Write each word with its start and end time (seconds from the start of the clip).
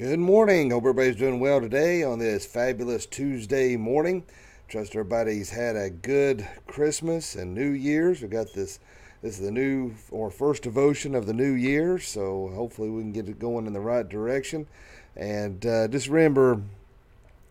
Good 0.00 0.18
morning. 0.18 0.70
Hope 0.70 0.84
everybody's 0.84 1.16
doing 1.16 1.40
well 1.40 1.60
today 1.60 2.02
on 2.02 2.20
this 2.20 2.46
fabulous 2.46 3.04
Tuesday 3.04 3.76
morning. 3.76 4.24
Trust 4.66 4.92
everybody's 4.92 5.50
had 5.50 5.76
a 5.76 5.90
good 5.90 6.48
Christmas 6.66 7.34
and 7.34 7.54
New 7.54 7.68
Year's. 7.68 8.22
We 8.22 8.28
got 8.28 8.54
this. 8.54 8.80
This 9.20 9.34
is 9.34 9.44
the 9.44 9.50
new 9.50 9.92
or 10.10 10.30
first 10.30 10.62
devotion 10.62 11.14
of 11.14 11.26
the 11.26 11.34
new 11.34 11.52
year, 11.52 11.98
so 11.98 12.50
hopefully 12.54 12.88
we 12.88 13.02
can 13.02 13.12
get 13.12 13.28
it 13.28 13.38
going 13.38 13.66
in 13.66 13.74
the 13.74 13.80
right 13.80 14.08
direction. 14.08 14.66
And 15.16 15.66
uh, 15.66 15.86
just 15.88 16.08
remember, 16.08 16.62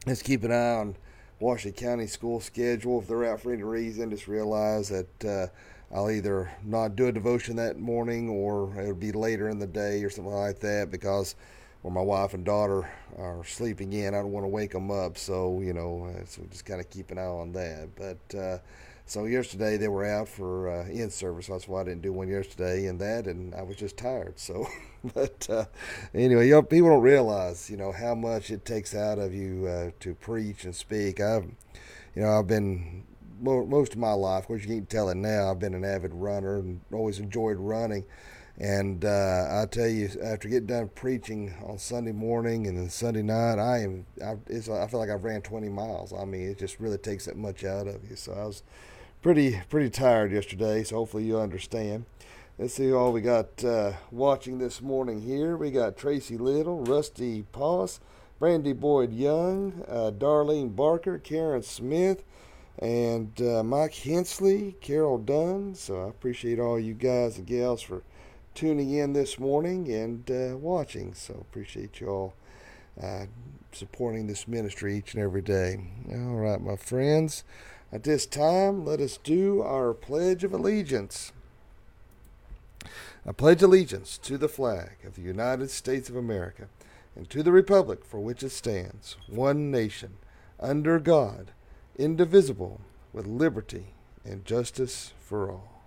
let's 0.08 0.24
keep 0.24 0.44
an 0.44 0.52
eye 0.52 0.78
on 0.78 0.96
Washington 1.40 1.88
County 1.88 2.08
school 2.08 2.40
schedule. 2.40 3.00
If 3.00 3.08
they're 3.08 3.32
out 3.32 3.42
for 3.42 3.54
any 3.54 3.62
reason, 3.62 4.10
just 4.10 4.28
realize 4.28 4.90
that 4.90 5.24
uh, 5.24 5.96
I'll 5.96 6.10
either 6.10 6.52
not 6.66 6.96
do 6.96 7.06
a 7.06 7.12
devotion 7.12 7.58
that 7.58 7.78
morning 7.78 8.28
or 8.28 8.76
it'll 8.82 8.96
be 8.96 9.12
later 9.12 9.50
in 9.50 9.60
the 9.60 9.68
day 9.68 10.04
or 10.04 10.10
something 10.10 10.34
like 10.34 10.62
that 10.62 10.90
because 10.90 11.36
where 11.82 11.94
my 11.94 12.02
wife 12.02 12.34
and 12.34 12.46
daughter 12.46 12.90
are 13.18 13.44
sleeping 13.46 13.94
in. 13.94 14.14
I 14.14 14.18
don't 14.20 14.32
want 14.32 14.44
to 14.44 14.50
wake 14.50 14.72
them 14.72 14.92
up, 14.92 15.18
so 15.18 15.62
you 15.62 15.74
know, 15.74 16.06
uh, 16.14 16.26
so 16.26 16.44
just 16.50 16.66
kind 16.66 16.80
of 16.80 16.90
keep 16.90 17.12
an 17.12 17.18
eye 17.18 17.24
on 17.24 17.52
that. 17.54 17.90
But 17.96 18.38
uh, 18.38 18.58
so 19.06 19.26
yesterday 19.26 19.78
they 19.78 19.88
were 19.88 20.06
out 20.06 20.28
for 20.28 20.70
uh, 20.70 20.86
in 20.88 21.10
service. 21.10 21.48
That's 21.48 21.68
why 21.68 21.82
I 21.82 21.84
didn't 21.86 22.02
do 22.02 22.14
one 22.14 22.28
yesterday, 22.28 22.88
and 22.88 23.00
that, 23.00 23.26
and 23.26 23.56
I 23.56 23.64
was 23.64 23.78
just 23.78 23.98
tired. 23.98 24.40
So, 24.40 24.68
but 25.14 25.50
uh, 25.50 25.66
anyway, 26.14 26.48
you 26.48 26.54
know, 26.54 26.62
people 26.62 26.90
don't 26.90 27.02
realize, 27.02 27.70
you 27.70 27.78
know, 27.78 27.92
how 27.92 28.14
much 28.16 28.52
it 28.52 28.66
takes 28.66 28.94
out 28.94 29.18
of 29.18 29.34
you 29.34 29.68
uh, 29.68 29.92
to 30.02 30.14
preach 30.16 30.66
and 30.66 30.76
speak. 30.76 31.20
I've, 31.20 31.46
you 32.16 32.22
know, 32.22 32.38
I've 32.38 32.48
been 32.48 33.06
most 33.42 33.94
of 33.94 34.00
my 34.00 34.12
life, 34.12 34.44
of 34.44 34.48
course, 34.48 34.62
you 34.64 34.68
can 34.68 34.86
tell 34.86 35.10
it 35.10 35.16
now. 35.16 35.50
I've 35.50 35.60
been 35.60 35.74
an 35.74 35.86
avid 35.86 36.14
runner 36.14 36.58
and 36.58 36.82
always 36.92 37.20
enjoyed 37.20 37.58
running. 37.58 38.04
And 38.60 39.06
uh, 39.06 39.48
I 39.50 39.68
tell 39.72 39.88
you, 39.88 40.10
after 40.22 40.50
getting 40.50 40.68
done 40.68 40.90
preaching 40.94 41.54
on 41.66 41.78
Sunday 41.78 42.12
morning 42.12 42.68
and 42.68 42.78
then 42.78 42.90
Sunday 42.90 43.22
night, 43.22 43.58
I 43.58 43.84
am 43.84 44.06
I, 44.22 44.32
I 44.32 44.88
feel 44.88 45.00
like 45.00 45.10
I've 45.10 45.24
ran 45.24 45.42
20 45.42 45.70
miles. 45.70 46.12
I 46.12 46.26
mean, 46.26 46.50
it 46.50 46.60
just 46.60 46.78
really 46.78 46.98
takes 46.98 47.26
that 47.26 47.38
much 47.38 47.64
out 47.64 47.88
of 47.88 48.10
you. 48.10 48.18
So 48.18 48.34
I 48.34 48.46
was 48.46 48.64
pretty 49.22 49.62
pretty 49.70 49.90
tired 49.90 50.34
yesterday. 50.34 50.84
So 50.84 50.98
hopefully 50.98 51.24
you 51.24 51.40
understand. 51.40 52.06
Let's 52.58 52.74
see 52.74 52.92
all 52.92 53.14
we 53.14 53.22
got 53.22 53.64
uh, 53.64 53.94
watching 54.12 54.58
this 54.58 54.82
morning 54.82 55.22
here. 55.22 55.56
We 55.56 55.72
got 55.72 55.96
Tracy 55.96 56.38
Little, 56.38 56.84
Rusty 56.84 57.44
Poss, 57.54 58.02
Brandy 58.40 58.74
Boyd 58.74 59.14
Young, 59.14 59.86
uh, 59.88 60.12
Darlene 60.12 60.76
Barker, 60.76 61.18
Karen 61.18 61.64
Smith, 61.64 62.26
and 62.78 63.42
uh, 63.42 63.64
Mike 63.64 63.94
Hensley, 63.94 64.76
Carol 64.82 65.18
Dunn. 65.18 65.74
So 65.76 66.04
I 66.04 66.10
appreciate 66.10 66.60
all 66.60 66.78
you 66.78 66.94
guys 66.94 67.38
and 67.38 67.48
gals 67.48 67.82
for 67.82 68.04
tuning 68.54 68.92
in 68.92 69.14
this 69.14 69.40
morning 69.40 69.92
and 69.92 70.30
uh, 70.30 70.58
watching. 70.58 71.14
So 71.14 71.34
appreciate 71.34 72.00
you 72.00 72.08
all 72.08 72.34
uh, 73.02 73.26
supporting 73.72 74.28
this 74.28 74.48
ministry 74.48 74.98
each 74.98 75.14
and 75.14 75.24
every 75.24 75.42
day. 75.42 75.80
All 76.12 76.36
right, 76.36 76.62
my 76.62 76.76
friends. 76.76 77.44
At 77.92 78.04
this 78.04 78.26
time, 78.26 78.86
let 78.86 79.00
us 79.00 79.18
do 79.18 79.62
our 79.62 79.94
Pledge 79.94 80.44
of 80.44 80.54
Allegiance. 80.54 81.32
I 83.26 83.32
pledge 83.32 83.62
allegiance 83.62 84.18
to 84.20 84.38
the 84.38 84.48
flag 84.48 84.92
of 85.06 85.16
the 85.16 85.22
United 85.22 85.70
States 85.70 86.10
of 86.10 86.16
America 86.16 86.68
and 87.16 87.30
to 87.30 87.44
the 87.44 87.52
republic 87.52 88.06
for 88.06 88.20
which 88.20 88.44
it 88.44 88.50
stands, 88.50 89.18
one 89.28 89.72
nation, 89.72 90.18
under 90.60 91.00
God, 91.00 91.52
indivisible, 91.98 92.80
with 93.12 93.28
liberty 93.28 93.94
and 94.24 94.46
justice 94.46 95.14
for 95.20 95.52
all. 95.52 95.79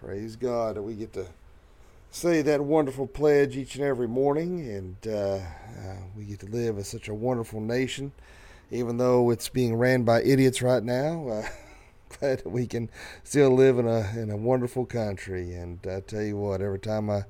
Praise 0.00 0.36
God 0.36 0.76
that 0.76 0.82
we 0.82 0.94
get 0.94 1.12
to 1.14 1.26
say 2.12 2.40
that 2.42 2.60
wonderful 2.60 3.08
pledge 3.08 3.56
each 3.56 3.74
and 3.74 3.84
every 3.84 4.06
morning, 4.06 4.60
and 4.60 4.96
uh, 5.12 5.40
uh, 5.40 5.96
we 6.16 6.24
get 6.24 6.38
to 6.38 6.46
live 6.46 6.78
in 6.78 6.84
such 6.84 7.08
a 7.08 7.14
wonderful 7.14 7.60
nation, 7.60 8.12
even 8.70 8.96
though 8.98 9.30
it's 9.30 9.48
being 9.48 9.74
ran 9.74 10.04
by 10.04 10.22
idiots 10.22 10.62
right 10.62 10.84
now. 10.84 11.28
Uh, 11.28 11.48
glad 12.20 12.38
that 12.38 12.48
we 12.48 12.64
can 12.64 12.88
still 13.24 13.50
live 13.50 13.76
in 13.80 13.88
a 13.88 14.08
in 14.16 14.30
a 14.30 14.36
wonderful 14.36 14.86
country. 14.86 15.52
And 15.54 15.80
I 15.84 15.98
tell 15.98 16.22
you 16.22 16.36
what, 16.36 16.62
every 16.62 16.78
time 16.78 17.10
I 17.10 17.24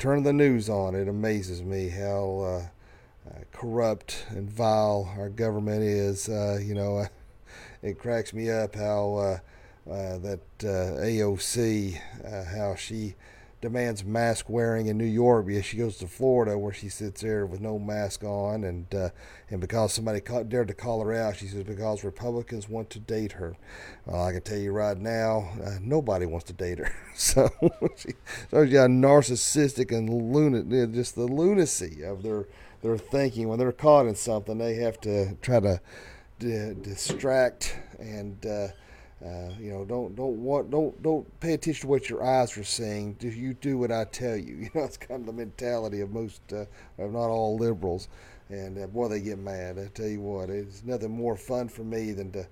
turn 0.00 0.24
the 0.24 0.32
news 0.32 0.68
on, 0.68 0.96
it 0.96 1.06
amazes 1.06 1.62
me 1.62 1.88
how 1.88 2.40
uh, 2.40 3.30
uh, 3.30 3.38
corrupt 3.52 4.26
and 4.30 4.50
vile 4.50 5.08
our 5.16 5.28
government 5.28 5.84
is. 5.84 6.28
Uh, 6.28 6.58
you 6.60 6.74
know, 6.74 7.06
it 7.82 7.96
cracks 8.00 8.32
me 8.32 8.50
up 8.50 8.74
how 8.74 9.38
that 9.88 10.40
uh, 10.62 11.00
AOC, 11.02 12.00
uh, 12.24 12.44
how 12.44 12.74
she 12.74 13.14
demands 13.60 14.04
mask 14.04 14.48
wearing 14.48 14.86
in 14.86 14.96
New 14.96 15.04
York 15.04 15.46
because 15.46 15.64
she 15.64 15.76
goes 15.76 15.98
to 15.98 16.06
Florida 16.06 16.56
where 16.56 16.72
she 16.72 16.88
sits 16.88 17.22
there 17.22 17.44
with 17.44 17.60
no 17.60 17.78
mask 17.78 18.22
on, 18.22 18.64
and 18.64 18.94
uh, 18.94 19.08
and 19.50 19.60
because 19.60 19.92
somebody 19.92 20.20
caught, 20.20 20.48
dared 20.48 20.68
to 20.68 20.74
call 20.74 21.02
her 21.02 21.12
out, 21.12 21.36
she 21.36 21.46
says 21.46 21.64
because 21.64 22.04
Republicans 22.04 22.68
want 22.68 22.90
to 22.90 23.00
date 23.00 23.32
her. 23.32 23.56
Well, 24.06 24.22
I 24.22 24.32
can 24.32 24.42
tell 24.42 24.58
you 24.58 24.72
right 24.72 24.96
now, 24.96 25.50
uh, 25.64 25.78
nobody 25.80 26.26
wants 26.26 26.46
to 26.46 26.52
date 26.52 26.78
her. 26.78 26.94
so 27.16 27.50
she 27.96 28.10
you 28.52 28.78
how 28.78 28.86
narcissistic 28.86 29.96
and 29.96 30.08
lunatic, 30.08 30.92
just 30.92 31.14
the 31.14 31.26
lunacy 31.26 32.02
of 32.04 32.22
their 32.22 32.46
their 32.82 32.96
thinking. 32.96 33.48
When 33.48 33.58
they're 33.58 33.72
caught 33.72 34.06
in 34.06 34.14
something, 34.14 34.58
they 34.58 34.74
have 34.74 35.00
to 35.00 35.34
try 35.42 35.60
to 35.60 35.80
d- 36.38 36.74
distract 36.80 37.76
and 37.98 38.44
uh, 38.46 38.68
uh, 39.24 39.50
you 39.60 39.70
know, 39.72 39.84
don't 39.84 40.14
don't 40.14 40.36
want 40.44 40.70
don't 40.70 41.02
don't 41.02 41.40
pay 41.40 41.54
attention 41.54 41.82
to 41.82 41.86
what 41.88 42.08
your 42.08 42.24
eyes 42.24 42.56
are 42.56 42.62
seeing. 42.64 43.14
Do 43.14 43.28
you 43.28 43.52
do 43.54 43.76
what 43.76 43.90
I 43.90 44.04
tell 44.04 44.36
you? 44.36 44.56
You 44.68 44.70
know, 44.74 44.84
it's 44.84 44.96
kind 44.96 45.20
of 45.20 45.26
the 45.26 45.32
mentality 45.32 46.00
of 46.02 46.12
most, 46.12 46.40
uh, 46.52 46.66
of 46.98 47.12
not 47.12 47.28
all 47.28 47.56
liberals, 47.56 48.08
and 48.48 48.78
uh, 48.78 48.86
boy, 48.86 49.08
they 49.08 49.20
get 49.20 49.38
mad. 49.38 49.78
I 49.78 49.88
tell 49.88 50.06
you 50.06 50.20
what, 50.20 50.50
it's 50.50 50.84
nothing 50.84 51.10
more 51.10 51.36
fun 51.36 51.68
for 51.68 51.82
me 51.82 52.12
than 52.12 52.30
to 52.32 52.46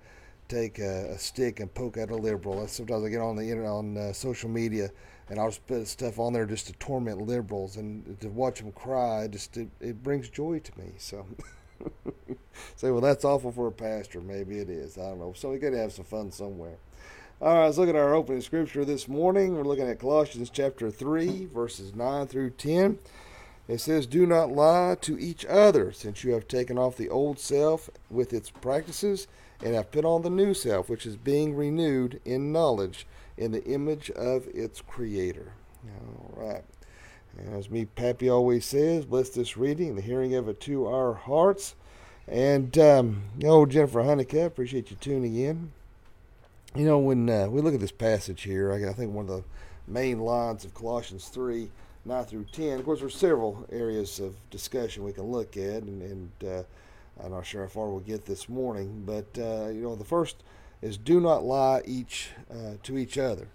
take 0.49 0.79
a, 0.81 1.11
a 1.11 1.19
stick 1.19 1.61
and 1.61 1.73
poke 1.73 1.97
at 1.99 2.11
a 2.11 2.17
liberal. 2.17 2.67
Sometimes 2.67 3.05
I 3.05 3.11
get 3.11 3.21
on 3.21 3.37
the 3.37 3.49
internet 3.49 3.71
on 3.71 3.97
uh, 3.97 4.13
social 4.13 4.49
media, 4.49 4.91
and 5.29 5.39
I'll 5.39 5.51
just 5.51 5.67
put 5.69 5.87
stuff 5.87 6.19
on 6.19 6.33
there 6.33 6.47
just 6.47 6.67
to 6.67 6.73
torment 6.75 7.23
liberals 7.23 7.77
and 7.77 8.21
to 8.21 8.29
watch 8.29 8.59
them 8.59 8.73
cry. 8.73 9.29
Just 9.29 9.57
it, 9.57 9.69
it 9.81 10.03
brings 10.03 10.29
joy 10.29 10.59
to 10.59 10.79
me. 10.79 10.95
So. 10.99 11.27
Say, 12.77 12.91
well, 12.91 13.01
that's 13.01 13.25
awful 13.25 13.53
for 13.53 13.67
a 13.69 13.73
pastor. 13.73 14.21
Maybe 14.21 14.59
it 14.59 14.69
is. 14.69 14.99
I 14.99 15.03
don't 15.03 15.19
know. 15.19 15.33
So 15.37 15.51
we 15.51 15.59
got 15.59 15.71
to 15.71 15.79
have 15.79 15.93
some 15.93 16.05
fun 16.05 16.33
somewhere. 16.33 16.77
All 17.41 17.55
right, 17.55 17.67
let's 17.67 17.77
look 17.77 17.89
at 17.89 17.97
our 17.97 18.15
opening 18.15 18.41
scripture 18.41 18.85
this 18.85 19.09
morning. 19.09 19.55
We're 19.55 19.65
looking 19.65 19.89
at 19.89 20.01
Colossians 20.01 20.49
chapter 20.49 20.91
3, 20.91 21.47
verses 21.47 21.95
9 21.95 22.27
through 22.27 22.51
10. 22.51 22.99
It 23.69 23.81
says, 23.81 24.07
Do 24.07 24.27
not 24.27 24.53
lie 24.53 24.97
to 25.03 25.19
each 25.19 25.45
other, 25.45 25.93
since 25.93 26.25
you 26.25 26.33
have 26.33 26.49
taken 26.49 26.79
off 26.79 26.97
the 26.97 27.11
old 27.11 27.39
self 27.39 27.91
with 28.09 28.33
its 28.33 28.49
practices, 28.49 29.27
and 29.63 29.75
have 29.75 29.91
put 29.91 30.05
on 30.05 30.23
the 30.23 30.31
new 30.31 30.55
self, 30.55 30.89
which 30.89 31.05
is 31.05 31.17
being 31.17 31.55
renewed 31.55 32.21
in 32.25 32.53
knowledge 32.53 33.07
in 33.37 33.53
the 33.53 33.65
image 33.65 34.11
of 34.11 34.47
its 34.55 34.81
Creator. 34.81 35.53
All 35.85 36.33
right. 36.37 36.65
As 37.53 37.71
me, 37.71 37.85
Pappy 37.85 38.29
always 38.29 38.65
says, 38.65 39.05
bless 39.05 39.31
this 39.31 39.57
reading, 39.57 39.95
the 39.95 40.03
hearing 40.03 40.35
of 40.35 40.49
it 40.49 40.61
to 40.63 40.87
our 40.87 41.15
hearts. 41.15 41.75
And, 42.27 42.77
um, 42.79 43.23
Jennifer 43.39 44.03
Honeycutt, 44.03 44.47
appreciate 44.47 44.91
you 44.91 44.97
tuning 44.97 45.37
in. 45.37 45.73
You 46.75 46.85
know, 46.85 46.99
when 46.99 47.29
uh, 47.29 47.49
we 47.49 47.61
look 47.61 47.75
at 47.75 47.81
this 47.81 47.93
passage 47.93 48.43
here, 48.43 48.73
I 48.73 48.93
think 48.93 49.13
one 49.13 49.29
of 49.29 49.37
the 49.37 49.45
main 49.87 50.21
lines 50.21 50.65
of 50.65 50.75
Colossians 50.75 51.29
3 51.29 51.71
9 52.05 52.25
through 52.25 52.47
10, 52.53 52.79
of 52.79 52.85
course, 52.85 53.01
there's 53.01 53.17
several 53.17 53.67
areas 53.73 54.21
of 54.21 54.37
discussion 54.51 55.03
we 55.03 55.13
can 55.13 55.25
look 55.25 55.57
at, 55.57 55.83
and, 55.83 56.03
and 56.03 56.49
uh, 56.49 56.63
I'm 57.23 57.33
not 57.33 57.45
sure 57.45 57.63
how 57.63 57.69
far 57.69 57.89
we'll 57.89 58.01
get 58.01 58.25
this 58.25 58.49
morning, 58.49 59.03
but, 59.05 59.27
uh, 59.39 59.69
you 59.71 59.83
know, 59.83 59.97
the 59.97 60.05
first 60.05 60.37
is 60.83 60.97
do 60.97 61.21
not 61.21 61.43
lie 61.43 61.83
each 61.85 62.31
uh, 62.51 62.75
to 62.85 62.97
each 62.97 63.19
other. 63.19 63.49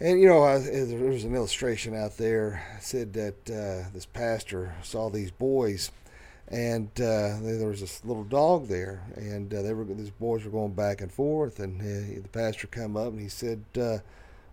And 0.00 0.20
you 0.20 0.26
know, 0.26 0.42
I, 0.42 0.58
there 0.58 1.08
was 1.08 1.22
an 1.22 1.36
illustration 1.36 1.94
out 1.94 2.16
there. 2.16 2.78
said 2.80 3.12
that 3.12 3.48
uh, 3.48 3.88
this 3.92 4.06
pastor 4.06 4.74
saw 4.82 5.08
these 5.08 5.30
boys, 5.30 5.92
and 6.48 6.88
uh, 6.96 7.38
there 7.40 7.68
was 7.68 7.80
this 7.80 8.04
little 8.04 8.24
dog 8.24 8.66
there, 8.66 9.04
and 9.14 9.54
uh, 9.54 9.62
they 9.62 9.72
were 9.72 9.84
these 9.84 10.10
boys 10.10 10.44
were 10.44 10.50
going 10.50 10.74
back 10.74 11.00
and 11.00 11.12
forth, 11.12 11.60
and 11.60 11.80
uh, 11.80 12.20
the 12.22 12.28
pastor 12.28 12.66
come 12.66 12.96
up 12.96 13.12
and 13.12 13.20
he 13.20 13.28
said, 13.28 13.64
uh, 13.80 13.98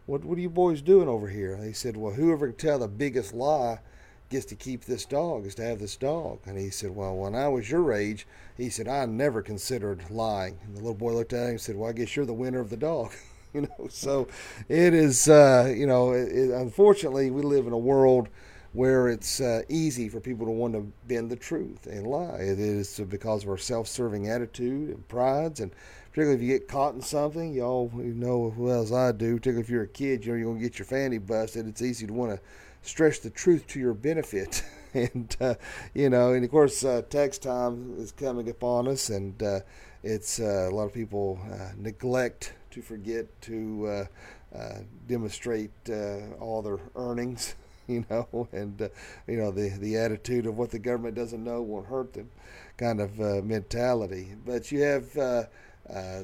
"What 0.06 0.24
what 0.24 0.38
are 0.38 0.42
you 0.42 0.50
boys 0.50 0.80
doing 0.80 1.08
over 1.08 1.28
here?" 1.28 1.56
And 1.56 1.66
he 1.66 1.74
said, 1.74 1.98
"Well, 1.98 2.14
whoever 2.14 2.48
can 2.48 2.56
tell 2.56 2.80
the 2.80 2.88
biggest 2.88 3.34
lie." 3.34 3.80
Gets 4.30 4.46
to 4.46 4.56
keep 4.56 4.86
this 4.86 5.04
dog, 5.04 5.46
is 5.46 5.56
to 5.56 5.64
have 5.64 5.80
this 5.80 5.98
dog. 5.98 6.40
And 6.46 6.58
he 6.58 6.70
said, 6.70 6.92
Well, 6.92 7.18
when 7.18 7.36
I 7.36 7.50
was 7.50 7.70
your 7.70 7.92
age, 7.92 8.26
he 8.56 8.70
said, 8.70 8.88
I 8.88 9.06
never 9.06 9.42
considered 9.42 10.10
lying. 10.10 10.58
And 10.64 10.74
the 10.74 10.80
little 10.80 10.94
boy 10.94 11.12
looked 11.12 11.34
at 11.34 11.44
him 11.44 11.50
and 11.50 11.60
said, 11.60 11.76
Well, 11.76 11.90
I 11.90 11.92
guess 11.92 12.16
you're 12.16 12.26
the 12.26 12.32
winner 12.32 12.62
of 12.62 12.70
the 12.70 12.78
dog. 12.78 13.12
you 13.54 13.62
know. 13.62 13.88
So 13.90 14.28
it 14.70 14.94
is, 14.94 15.28
uh, 15.28 15.74
you 15.76 15.88
know, 15.88 16.12
it, 16.12 16.30
it, 16.30 16.52
unfortunately, 16.52 17.32
we 17.32 17.42
live 17.42 17.68
in 17.68 17.74
a 17.74 17.78
world 17.78 18.30
where 18.74 19.10
it's 19.10 19.42
uh, 19.42 19.64
easy 19.68 20.08
for 20.08 20.22
people 20.22 20.46
to 20.46 20.52
want 20.52 20.74
to 20.74 20.92
bend 21.08 21.30
the 21.30 21.36
truth 21.36 21.88
and 21.88 22.08
lie. 22.08 22.38
It 22.38 22.60
is 22.60 23.02
because 23.10 23.44
of 23.44 23.50
our 23.50 23.58
self-serving 23.58 24.30
attitude 24.30 24.90
and 24.90 25.08
prides, 25.10 25.60
and 25.60 25.72
particularly 26.10 26.36
if 26.36 26.42
you 26.42 26.58
get 26.58 26.68
caught 26.70 26.94
in 26.96 27.02
something, 27.02 27.54
y'all 27.54 27.92
you 27.96 28.14
know 28.14 28.52
as 28.52 28.58
well 28.58 28.82
as 28.82 28.94
I 28.94 29.12
do. 29.12 29.36
Particularly 29.36 29.64
if 29.64 29.70
you're 29.70 29.84
a 29.84 29.88
kid, 29.88 30.26
you 30.26 30.32
know 30.32 30.38
you're 30.38 30.48
gonna 30.54 30.62
get 30.62 30.80
your 30.80 30.86
fanny 30.86 31.18
busted. 31.18 31.68
It's 31.68 31.82
easy 31.82 32.08
to 32.08 32.14
want 32.14 32.32
to 32.32 32.40
stretch 32.82 33.22
the 33.22 33.30
truth 33.30 33.68
to 33.68 33.80
your 33.80 33.94
benefit. 33.94 34.64
and 34.94 35.36
uh, 35.40 35.56
you 35.94 36.10
know, 36.10 36.34
and 36.34 36.44
of 36.44 36.52
course, 36.52 36.84
uh, 36.84 37.02
tax 37.10 37.38
time 37.38 37.96
is 37.98 38.12
coming 38.12 38.50
upon 38.50 38.88
us, 38.88 39.10
and 39.10 39.42
uh, 39.44 39.60
it's 40.04 40.40
uh, 40.40 40.70
a 40.70 40.74
lot 40.74 40.86
of 40.86 40.94
people 40.94 41.40
uh, 41.52 41.72
neglect 41.78 42.54
to 42.72 42.82
forget 42.82 43.26
to 43.42 43.88
uh, 44.54 44.58
uh 44.58 44.80
demonstrate 45.08 45.72
uh, 45.90 46.34
all 46.40 46.62
their 46.62 46.80
earnings. 46.96 47.56
You 47.88 48.06
know, 48.10 48.48
and 48.54 48.82
uh, 48.82 48.88
you 49.28 49.36
know 49.36 49.52
the 49.52 49.70
the 49.70 49.98
attitude 49.98 50.46
of 50.46 50.58
what 50.58 50.70
the 50.70 50.80
government 50.80 51.16
doesn't 51.16 51.44
know 51.44 51.62
won't 51.62 51.88
hurt 51.88 52.14
them, 52.14 52.30
kind 52.78 53.02
of 53.02 53.18
mentality. 53.44 54.34
But 54.46 54.72
you 54.72 54.82
have 54.84 55.12
the 55.14 55.50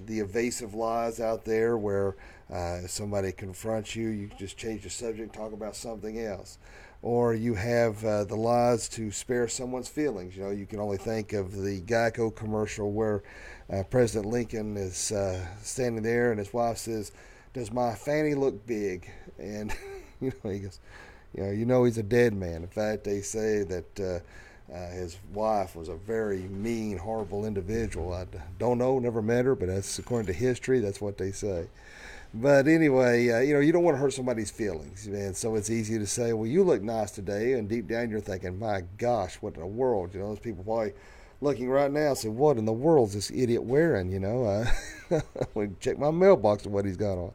evasive 0.07 0.75
lies 0.75 1.19
out 1.19 1.43
there 1.43 1.75
where 1.77 2.15
if 2.49 2.89
somebody 2.89 3.31
confronts 3.31 3.95
you, 3.95 4.09
you 4.09 4.29
just 4.37 4.57
change 4.57 4.83
the 4.83 4.89
subject, 4.89 5.33
talk 5.33 5.53
about 5.53 5.75
something 5.75 6.19
else 6.19 6.57
or 7.01 7.33
you 7.33 7.53
have 7.53 8.03
uh, 8.03 8.23
the 8.23 8.35
laws 8.35 8.89
to 8.89 9.11
spare 9.11 9.47
someone's 9.47 9.87
feelings. 9.87 10.35
You 10.35 10.43
know, 10.43 10.49
you 10.49 10.65
can 10.65 10.79
only 10.79 10.97
think 10.97 11.33
of 11.33 11.51
the 11.53 11.81
Geico 11.81 12.35
commercial 12.35 12.91
where 12.91 13.23
uh, 13.71 13.83
President 13.83 14.31
Lincoln 14.31 14.75
is 14.77 15.11
uh, 15.11 15.45
standing 15.61 16.03
there 16.03 16.31
and 16.31 16.39
his 16.39 16.53
wife 16.53 16.77
says, 16.77 17.11
"Does 17.53 17.71
my 17.71 17.93
fanny 17.93 18.33
look 18.33 18.65
big?" 18.65 19.09
And 19.37 19.73
you 20.21 20.33
know, 20.43 20.49
he 20.49 20.59
goes, 20.59 20.79
"You 21.35 21.43
know, 21.43 21.51
you 21.51 21.65
know 21.65 21.83
he's 21.83 21.97
a 21.97 22.03
dead 22.03 22.33
man." 22.33 22.63
In 22.63 22.69
fact, 22.69 23.03
they 23.03 23.21
say 23.21 23.63
that. 23.63 23.99
Uh, 23.99 24.19
uh, 24.69 24.89
his 24.89 25.17
wife 25.33 25.77
was 25.77 25.87
a 25.87 25.95
very 25.95 26.39
mean, 26.39 26.97
horrible 26.97 27.45
individual. 27.45 28.11
I 28.11 28.25
don't 28.59 28.77
know, 28.77 28.99
never 28.99 29.21
met 29.21 29.45
her, 29.45 29.55
but 29.55 29.69
that's 29.69 29.97
according 29.97 30.27
to 30.27 30.33
history. 30.33 30.81
That's 30.81 30.99
what 30.99 31.17
they 31.17 31.31
say. 31.31 31.67
But 32.39 32.67
anyway, 32.67 33.29
uh, 33.29 33.39
you 33.39 33.55
know, 33.55 33.59
you 33.59 33.71
don't 33.71 33.83
want 33.83 33.95
to 33.95 33.99
hurt 33.99 34.13
somebody's 34.13 34.51
feelings, 34.51 35.07
and 35.07 35.35
so 35.35 35.55
it's 35.55 35.71
easy 35.71 35.97
to 35.97 36.05
say, 36.05 36.33
"Well, 36.33 36.45
you 36.45 36.63
look 36.63 36.83
nice 36.83 37.09
today," 37.09 37.53
and 37.53 37.67
deep 37.67 37.87
down 37.87 38.11
you're 38.11 38.19
thinking, 38.19 38.59
"My 38.59 38.83
gosh, 38.99 39.37
what 39.41 39.55
in 39.55 39.61
the 39.61 39.65
world?" 39.65 40.13
You 40.13 40.19
know, 40.19 40.27
those 40.29 40.39
people 40.39 40.63
probably 40.63 40.93
looking 41.41 41.67
right 41.67 41.91
now 41.91 42.13
say, 42.13 42.29
"What 42.29 42.57
in 42.57 42.65
the 42.65 42.73
world 42.73 43.09
is 43.09 43.15
this 43.15 43.31
idiot 43.31 43.63
wearing?" 43.63 44.11
You 44.11 44.19
know, 44.19 44.45
uh, 44.45 45.21
check 45.79 45.97
my 45.97 46.11
mailbox 46.11 46.65
and 46.65 46.73
what 46.73 46.85
he's 46.85 46.97
got 46.97 47.17
on. 47.17 47.33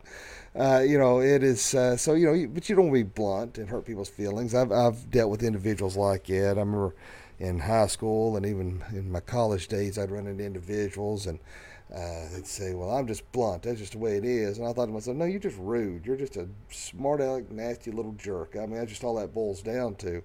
Uh, 0.55 0.81
you 0.81 0.99
know, 0.99 1.21
it 1.21 1.43
is 1.43 1.75
uh, 1.75 1.97
so. 1.97 2.15
You 2.15 2.27
know, 2.27 2.35
you, 2.35 2.49
but 2.49 2.69
you 2.69 2.77
don't 2.77 2.91
want 2.91 3.01
to 3.01 3.05
be 3.05 3.11
blunt 3.11 3.59
and 3.59 3.69
hurt 3.69 3.85
people's 3.85 4.11
feelings. 4.11 4.55
I've 4.55 4.71
I've 4.71 5.11
dealt 5.11 5.31
with 5.31 5.43
individuals 5.43 5.97
like 5.97 6.27
that. 6.27 6.57
I 6.57 6.61
remember 6.61 6.95
in 7.41 7.59
high 7.59 7.89
school 7.89 8.37
and 8.37 8.47
even 8.47 8.85
in 8.93 9.11
my 9.11 9.19
college 9.19 9.67
days, 9.67 9.99
I'd 9.99 10.13
run 10.13 10.29
into 10.29 10.45
individuals 10.45 11.27
and 11.27 11.41
uh, 11.95 12.29
they'd 12.33 12.47
say, 12.47 12.75
"Well, 12.75 12.91
I'm 12.91 13.07
just 13.07 13.31
blunt. 13.33 13.63
That's 13.63 13.79
just 13.79 13.93
the 13.93 13.99
way 13.99 14.17
it 14.17 14.25
is." 14.25 14.59
And 14.59 14.67
I 14.67 14.73
thought 14.73 14.87
to 14.87 14.93
myself, 14.93 15.17
"No, 15.17 15.25
you're 15.25 15.41
just 15.41 15.59
rude. 15.59 16.07
You're 16.07 16.17
just 16.17 16.37
a 16.37 16.49
smart 16.71 17.21
aleck, 17.21 17.51
nasty 17.51 17.91
little 17.91 18.13
jerk." 18.13 18.57
I 18.57 18.61
mean, 18.61 18.77
that's 18.77 18.91
just 18.91 19.05
all 19.05 19.17
that 19.17 19.35
boils 19.35 19.63
down 19.63 19.97
to. 19.97 20.23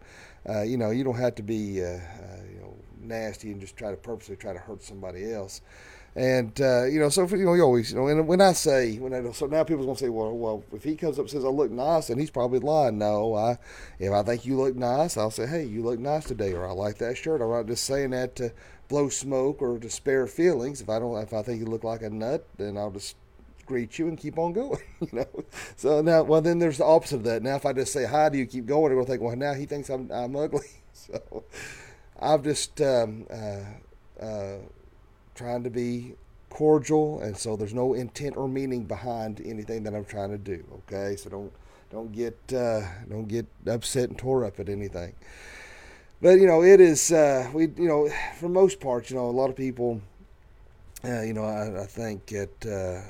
Uh, 0.48 0.62
you 0.62 0.78
know, 0.78 0.92
you 0.92 1.04
don't 1.04 1.18
have 1.18 1.36
to 1.36 1.44
be, 1.44 1.84
uh, 1.84 1.88
uh 1.88 2.44
you 2.50 2.60
know, 2.60 2.74
nasty 3.02 3.52
and 3.52 3.60
just 3.60 3.76
try 3.76 3.92
to 3.92 3.98
purposely 3.98 4.36
try 4.36 4.54
to 4.54 4.60
hurt 4.60 4.82
somebody 4.82 5.32
else. 5.32 5.62
And 6.18 6.60
uh, 6.60 6.86
you 6.86 7.00
know, 7.00 7.10
so 7.10 7.28
you 7.28 7.46
know, 7.46 7.54
you 7.54 7.62
always, 7.62 7.92
you 7.92 7.98
know, 7.98 8.08
and 8.08 8.28
when 8.28 8.42
I 8.42 8.54
say, 8.54 8.98
when 8.98 9.14
I, 9.14 9.32
so 9.34 9.46
now 9.46 9.64
people's 9.64 9.86
gonna 9.86 10.00
say, 10.00 10.10
well, 10.10 10.36
well, 10.36 10.64
if 10.74 10.84
he 10.84 10.96
comes 10.96 11.20
up 11.20 11.26
and 11.26 11.30
says 11.30 11.46
I 11.46 11.50
look 11.50 11.70
nice, 11.70 12.10
and 12.10 12.20
he's 12.20 12.32
probably 12.32 12.58
lying. 12.58 12.98
No, 12.98 13.36
I, 13.36 13.60
if 14.00 14.12
I 14.12 14.24
think 14.24 14.44
you 14.44 14.58
look 14.58 14.76
nice, 14.76 15.16
I'll 15.16 15.30
say, 15.30 15.46
hey, 15.46 15.66
you 15.66 15.84
look 15.84 16.00
nice 16.00 16.26
today, 16.26 16.54
or 16.54 16.68
I 16.68 16.72
like 16.72 16.98
that 16.98 17.18
shirt. 17.18 17.40
I'm 17.40 17.52
not 17.52 17.68
just 17.68 17.84
saying 17.84 18.10
that 18.12 18.36
to 18.38 18.52
blow 18.88 19.10
smoke 19.10 19.62
or 19.62 19.78
to 19.78 19.90
spare 19.92 20.26
feelings. 20.26 20.82
If 20.82 20.90
I 20.90 20.98
don't, 20.98 21.22
if 21.22 21.34
I 21.34 21.44
think 21.44 21.60
you 21.60 21.68
look 21.68 21.84
like 21.84 22.02
a 22.02 22.10
nut, 22.10 22.48
then 22.58 22.78
I'll 22.78 22.90
just 22.90 23.16
greet 23.68 24.00
you 24.00 24.08
and 24.08 24.18
keep 24.18 24.40
on 24.40 24.54
going. 24.54 24.82
You 25.00 25.10
know. 25.20 25.46
So 25.76 26.02
now, 26.02 26.24
well, 26.24 26.42
then 26.42 26.58
there's 26.58 26.80
the 26.80 26.86
opposite 26.86 27.18
of 27.18 27.24
that. 27.26 27.44
Now, 27.44 27.58
if 27.58 27.66
I 27.68 27.74
just 27.74 27.94
say 27.94 28.06
hi, 28.06 28.30
do 28.30 28.40
you 28.40 28.48
keep 28.48 28.66
going? 28.66 28.92
I'm 28.92 28.98
gonna 28.98 29.06
think, 29.06 29.22
well, 29.22 29.36
now 29.36 29.54
he 29.54 29.68
thinks 29.68 29.88
I'm 29.92 30.10
I'm 30.12 30.36
ugly. 30.36 30.66
So 30.94 31.44
I've 32.20 32.44
just 32.44 32.82
um, 32.82 33.28
uh, 33.30 34.24
uh, 34.26 34.58
trying 35.38 35.64
to 35.64 35.70
be 35.70 36.16
cordial, 36.50 37.22
and 37.22 37.38
so 37.38 37.56
there's 37.56 37.74
no 37.74 37.94
intent 37.94 38.36
or 38.36 38.48
meaning 38.48 38.84
behind 38.84 39.42
anything 39.46 39.84
that 39.84 39.94
I'm 39.94 40.06
trying 40.06 40.32
to 40.32 40.38
do. 40.38 40.64
Okay, 40.80 41.16
so 41.16 41.30
don't 41.30 41.54
don't 41.92 42.12
get 42.12 42.38
uh, 42.54 42.82
don't 43.10 43.28
get 43.28 43.46
upset 43.66 44.10
and 44.10 44.18
tore 44.18 44.44
up 44.44 44.60
at 44.60 44.68
anything 44.70 45.14
but 46.22 46.40
you 46.40 46.48
know, 46.48 46.64
it 46.64 46.82
is 46.82 47.12
uh, 47.12 47.50
we 47.54 47.64
you 47.78 47.88
know 47.88 48.10
for 48.40 48.50
most 48.50 48.80
part, 48.80 49.10
you 49.10 49.16
know, 49.16 49.30
a 49.30 49.32
lot 49.32 49.50
of 49.50 49.56
people, 49.56 50.02
uh, 51.04 51.22
you 51.22 51.34
know, 51.34 51.46
I, 51.46 51.84
I 51.84 51.86
think 51.86 52.34
uh, 52.66 53.02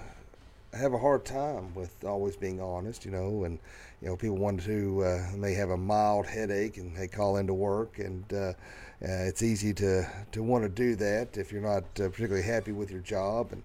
have 0.77 0.93
a 0.93 0.97
hard 0.97 1.25
time 1.25 1.73
with 1.75 2.03
always 2.03 2.35
being 2.35 2.61
honest, 2.61 3.05
you 3.05 3.11
know, 3.11 3.43
and 3.43 3.59
you 4.01 4.07
know, 4.07 4.15
people 4.15 4.37
want 4.37 4.61
to 4.63 5.03
uh, 5.03 5.35
may 5.35 5.53
have 5.53 5.69
a 5.69 5.77
mild 5.77 6.27
headache 6.27 6.77
and 6.77 6.95
they 6.95 7.07
call 7.07 7.37
into 7.37 7.53
work, 7.53 7.99
and 7.99 8.23
uh, 8.31 8.37
uh, 8.37 8.53
it's 9.01 9.43
easy 9.43 9.73
to 9.73 10.07
to 10.31 10.43
want 10.43 10.63
to 10.63 10.69
do 10.69 10.95
that 10.95 11.37
if 11.37 11.51
you're 11.51 11.61
not 11.61 11.83
uh, 11.99 12.09
particularly 12.09 12.43
happy 12.43 12.71
with 12.71 12.91
your 12.91 13.01
job 13.01 13.51
and. 13.51 13.63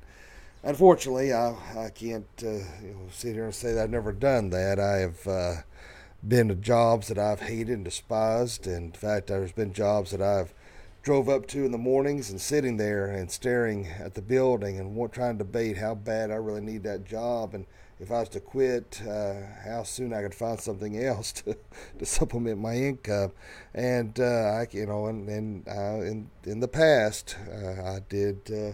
Unfortunately, 0.64 1.32
I, 1.32 1.56
I 1.76 1.90
can't 1.90 2.24
uh, 2.40 2.50
you 2.50 2.92
know, 2.92 3.08
sit 3.10 3.34
here 3.34 3.46
and 3.46 3.52
say 3.52 3.72
that 3.72 3.82
I've 3.82 3.90
never 3.90 4.12
done 4.12 4.50
that. 4.50 4.78
I 4.78 4.98
have 4.98 5.26
uh, 5.26 5.54
been 6.26 6.46
to 6.48 6.54
jobs 6.54 7.08
that 7.08 7.18
I've 7.18 7.40
hated 7.40 7.70
and 7.70 7.84
despised. 7.84 8.68
In 8.68 8.92
fact, 8.92 9.26
there's 9.26 9.50
been 9.50 9.72
jobs 9.72 10.12
that 10.12 10.22
I've 10.22 10.54
drove 11.02 11.28
up 11.28 11.46
to 11.48 11.64
in 11.64 11.72
the 11.72 11.78
mornings 11.78 12.30
and 12.30 12.40
sitting 12.40 12.76
there 12.76 13.06
and 13.06 13.30
staring 13.30 13.86
at 13.86 14.14
the 14.14 14.22
building 14.22 14.78
and 14.78 15.12
trying 15.12 15.36
to 15.36 15.44
debate 15.44 15.76
how 15.78 15.94
bad 15.94 16.30
I 16.30 16.36
really 16.36 16.60
need 16.60 16.84
that 16.84 17.04
job 17.04 17.54
and 17.54 17.66
if 18.02 18.10
I 18.10 18.18
was 18.18 18.28
to 18.30 18.40
quit, 18.40 19.00
uh, 19.08 19.34
how 19.64 19.84
soon 19.84 20.12
I 20.12 20.22
could 20.22 20.34
find 20.34 20.58
something 20.58 21.02
else 21.02 21.30
to, 21.44 21.56
to 22.00 22.04
supplement 22.04 22.58
my 22.58 22.74
income. 22.74 23.30
And 23.72 24.18
uh, 24.18 24.24
I, 24.24 24.66
you 24.72 24.86
know, 24.86 25.06
and, 25.06 25.28
and 25.28 25.68
in 25.68 26.30
in 26.44 26.60
the 26.60 26.68
past, 26.68 27.36
uh, 27.48 27.80
I 27.82 28.00
did 28.08 28.50
uh, 28.50 28.72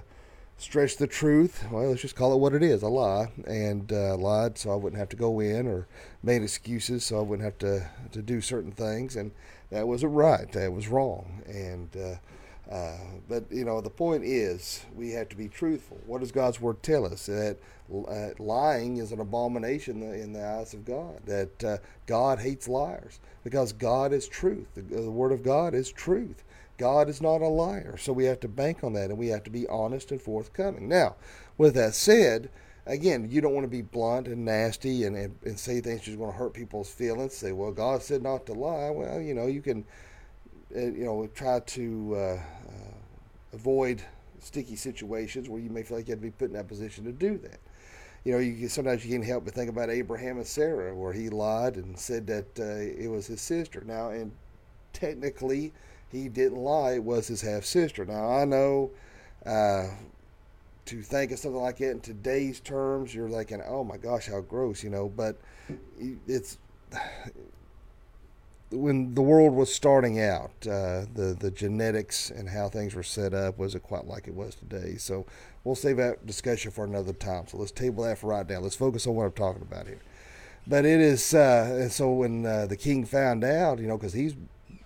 stretch 0.56 0.96
the 0.96 1.06
truth. 1.06 1.64
Well, 1.70 1.90
let's 1.90 2.00
just 2.00 2.16
call 2.16 2.32
it 2.32 2.38
what 2.38 2.54
it 2.54 2.62
is 2.62 2.82
a 2.82 2.88
lie. 2.88 3.30
And 3.46 3.92
uh, 3.92 4.16
lied 4.16 4.56
so 4.56 4.70
I 4.70 4.76
wouldn't 4.76 4.98
have 4.98 5.10
to 5.10 5.16
go 5.16 5.40
in 5.40 5.66
or 5.66 5.86
made 6.22 6.42
excuses 6.42 7.04
so 7.04 7.18
I 7.18 7.22
wouldn't 7.22 7.44
have 7.44 7.58
to, 7.58 7.88
to 8.12 8.22
do 8.22 8.40
certain 8.40 8.72
things. 8.72 9.14
And 9.14 9.32
that 9.70 9.86
wasn't 9.86 10.12
right. 10.12 10.50
That 10.52 10.72
was 10.72 10.88
wrong. 10.88 11.42
And, 11.46 11.88
uh, 11.96 12.72
uh, 12.74 12.98
but, 13.28 13.50
you 13.50 13.64
know, 13.64 13.80
the 13.80 13.90
point 13.90 14.24
is 14.24 14.84
we 14.94 15.10
have 15.12 15.28
to 15.30 15.36
be 15.36 15.48
truthful. 15.48 15.98
What 16.06 16.20
does 16.20 16.32
God's 16.32 16.60
Word 16.60 16.82
tell 16.82 17.04
us? 17.04 17.26
That 17.26 17.58
uh, 17.92 18.30
lying 18.38 18.98
is 18.98 19.12
an 19.12 19.20
abomination 19.20 20.02
in 20.02 20.32
the 20.32 20.46
eyes 20.46 20.74
of 20.74 20.84
God. 20.84 21.20
That 21.26 21.64
uh, 21.64 21.78
God 22.06 22.38
hates 22.38 22.68
liars 22.68 23.20
because 23.44 23.72
God 23.72 24.12
is 24.12 24.28
truth. 24.28 24.68
The, 24.74 24.82
the 24.82 25.10
Word 25.10 25.32
of 25.32 25.42
God 25.42 25.74
is 25.74 25.90
truth. 25.90 26.44
God 26.78 27.08
is 27.08 27.20
not 27.20 27.42
a 27.42 27.48
liar. 27.48 27.96
So 27.98 28.12
we 28.12 28.24
have 28.26 28.40
to 28.40 28.48
bank 28.48 28.84
on 28.84 28.92
that 28.94 29.10
and 29.10 29.18
we 29.18 29.28
have 29.28 29.42
to 29.44 29.50
be 29.50 29.66
honest 29.66 30.12
and 30.12 30.22
forthcoming. 30.22 30.88
Now, 30.88 31.16
with 31.58 31.74
that 31.74 31.94
said, 31.94 32.50
again, 32.88 33.28
you 33.30 33.40
don't 33.40 33.54
want 33.54 33.64
to 33.64 33.70
be 33.70 33.82
blunt 33.82 34.26
and 34.26 34.44
nasty 34.44 35.04
and, 35.04 35.14
and, 35.14 35.36
and 35.44 35.58
say 35.58 35.80
things 35.80 36.04
that's 36.04 36.16
going 36.16 36.32
to 36.32 36.36
hurt 36.36 36.54
people's 36.54 36.90
feelings. 36.90 37.36
Say, 37.36 37.52
well, 37.52 37.70
God 37.70 38.02
said 38.02 38.22
not 38.22 38.46
to 38.46 38.54
lie. 38.54 38.90
Well, 38.90 39.20
you 39.20 39.34
know, 39.34 39.46
you 39.46 39.62
can, 39.62 39.84
uh, 40.74 40.80
you 40.80 41.04
know, 41.04 41.28
try 41.34 41.60
to 41.60 42.14
uh, 42.16 42.18
uh, 42.18 42.40
avoid 43.52 44.02
sticky 44.40 44.76
situations 44.76 45.48
where 45.48 45.60
you 45.60 45.70
may 45.70 45.82
feel 45.82 45.98
like 45.98 46.08
you 46.08 46.12
have 46.12 46.20
to 46.20 46.26
be 46.26 46.30
put 46.30 46.48
in 46.48 46.54
that 46.54 46.66
position 46.66 47.04
to 47.04 47.12
do 47.12 47.38
that. 47.38 47.60
You 48.24 48.32
know, 48.32 48.38
you 48.38 48.68
sometimes 48.68 49.04
you 49.06 49.12
can't 49.12 49.24
help 49.24 49.44
but 49.44 49.54
think 49.54 49.70
about 49.70 49.90
Abraham 49.90 50.38
and 50.38 50.46
Sarah, 50.46 50.94
where 50.94 51.12
he 51.12 51.28
lied 51.28 51.76
and 51.76 51.98
said 51.98 52.26
that 52.26 52.58
uh, 52.58 53.02
it 53.02 53.08
was 53.08 53.26
his 53.26 53.40
sister. 53.40 53.82
Now, 53.86 54.10
and 54.10 54.32
technically, 54.92 55.72
he 56.10 56.28
didn't 56.28 56.58
lie, 56.58 56.92
it 56.94 57.04
was 57.04 57.28
his 57.28 57.42
half 57.42 57.64
sister. 57.64 58.04
Now, 58.04 58.30
I 58.30 58.44
know 58.44 58.90
uh, 59.46 59.88
to 60.88 61.02
think 61.02 61.32
of 61.32 61.38
something 61.38 61.60
like 61.60 61.78
that 61.78 61.90
in 61.90 62.00
today's 62.00 62.60
terms, 62.60 63.14
you're 63.14 63.28
thinking, 63.28 63.62
oh 63.66 63.84
my 63.84 63.96
gosh, 63.96 64.26
how 64.26 64.40
gross, 64.40 64.82
you 64.82 64.90
know, 64.90 65.08
but 65.08 65.38
it's. 66.26 66.58
When 68.70 69.14
the 69.14 69.22
world 69.22 69.54
was 69.54 69.74
starting 69.74 70.20
out, 70.20 70.50
uh, 70.66 71.06
the 71.14 71.34
the 71.38 71.50
genetics 71.50 72.28
and 72.28 72.50
how 72.50 72.68
things 72.68 72.94
were 72.94 73.02
set 73.02 73.32
up 73.32 73.58
wasn't 73.58 73.82
quite 73.82 74.06
like 74.06 74.28
it 74.28 74.34
was 74.34 74.54
today. 74.54 74.96
So 74.98 75.24
we'll 75.64 75.74
save 75.74 75.96
that 75.96 76.26
discussion 76.26 76.70
for 76.70 76.84
another 76.84 77.14
time. 77.14 77.46
So 77.46 77.56
let's 77.56 77.72
table 77.72 78.04
that 78.04 78.18
for 78.18 78.26
right 78.26 78.46
now. 78.46 78.60
Let's 78.60 78.76
focus 78.76 79.06
on 79.06 79.14
what 79.14 79.24
I'm 79.24 79.32
talking 79.32 79.62
about 79.62 79.86
here. 79.86 80.00
But 80.66 80.84
it 80.84 81.00
is, 81.00 81.32
uh, 81.32 81.88
so 81.88 82.12
when 82.12 82.44
uh, 82.44 82.66
the 82.66 82.76
king 82.76 83.06
found 83.06 83.42
out, 83.42 83.78
you 83.78 83.86
know, 83.86 83.96
because 83.96 84.12
he's 84.12 84.34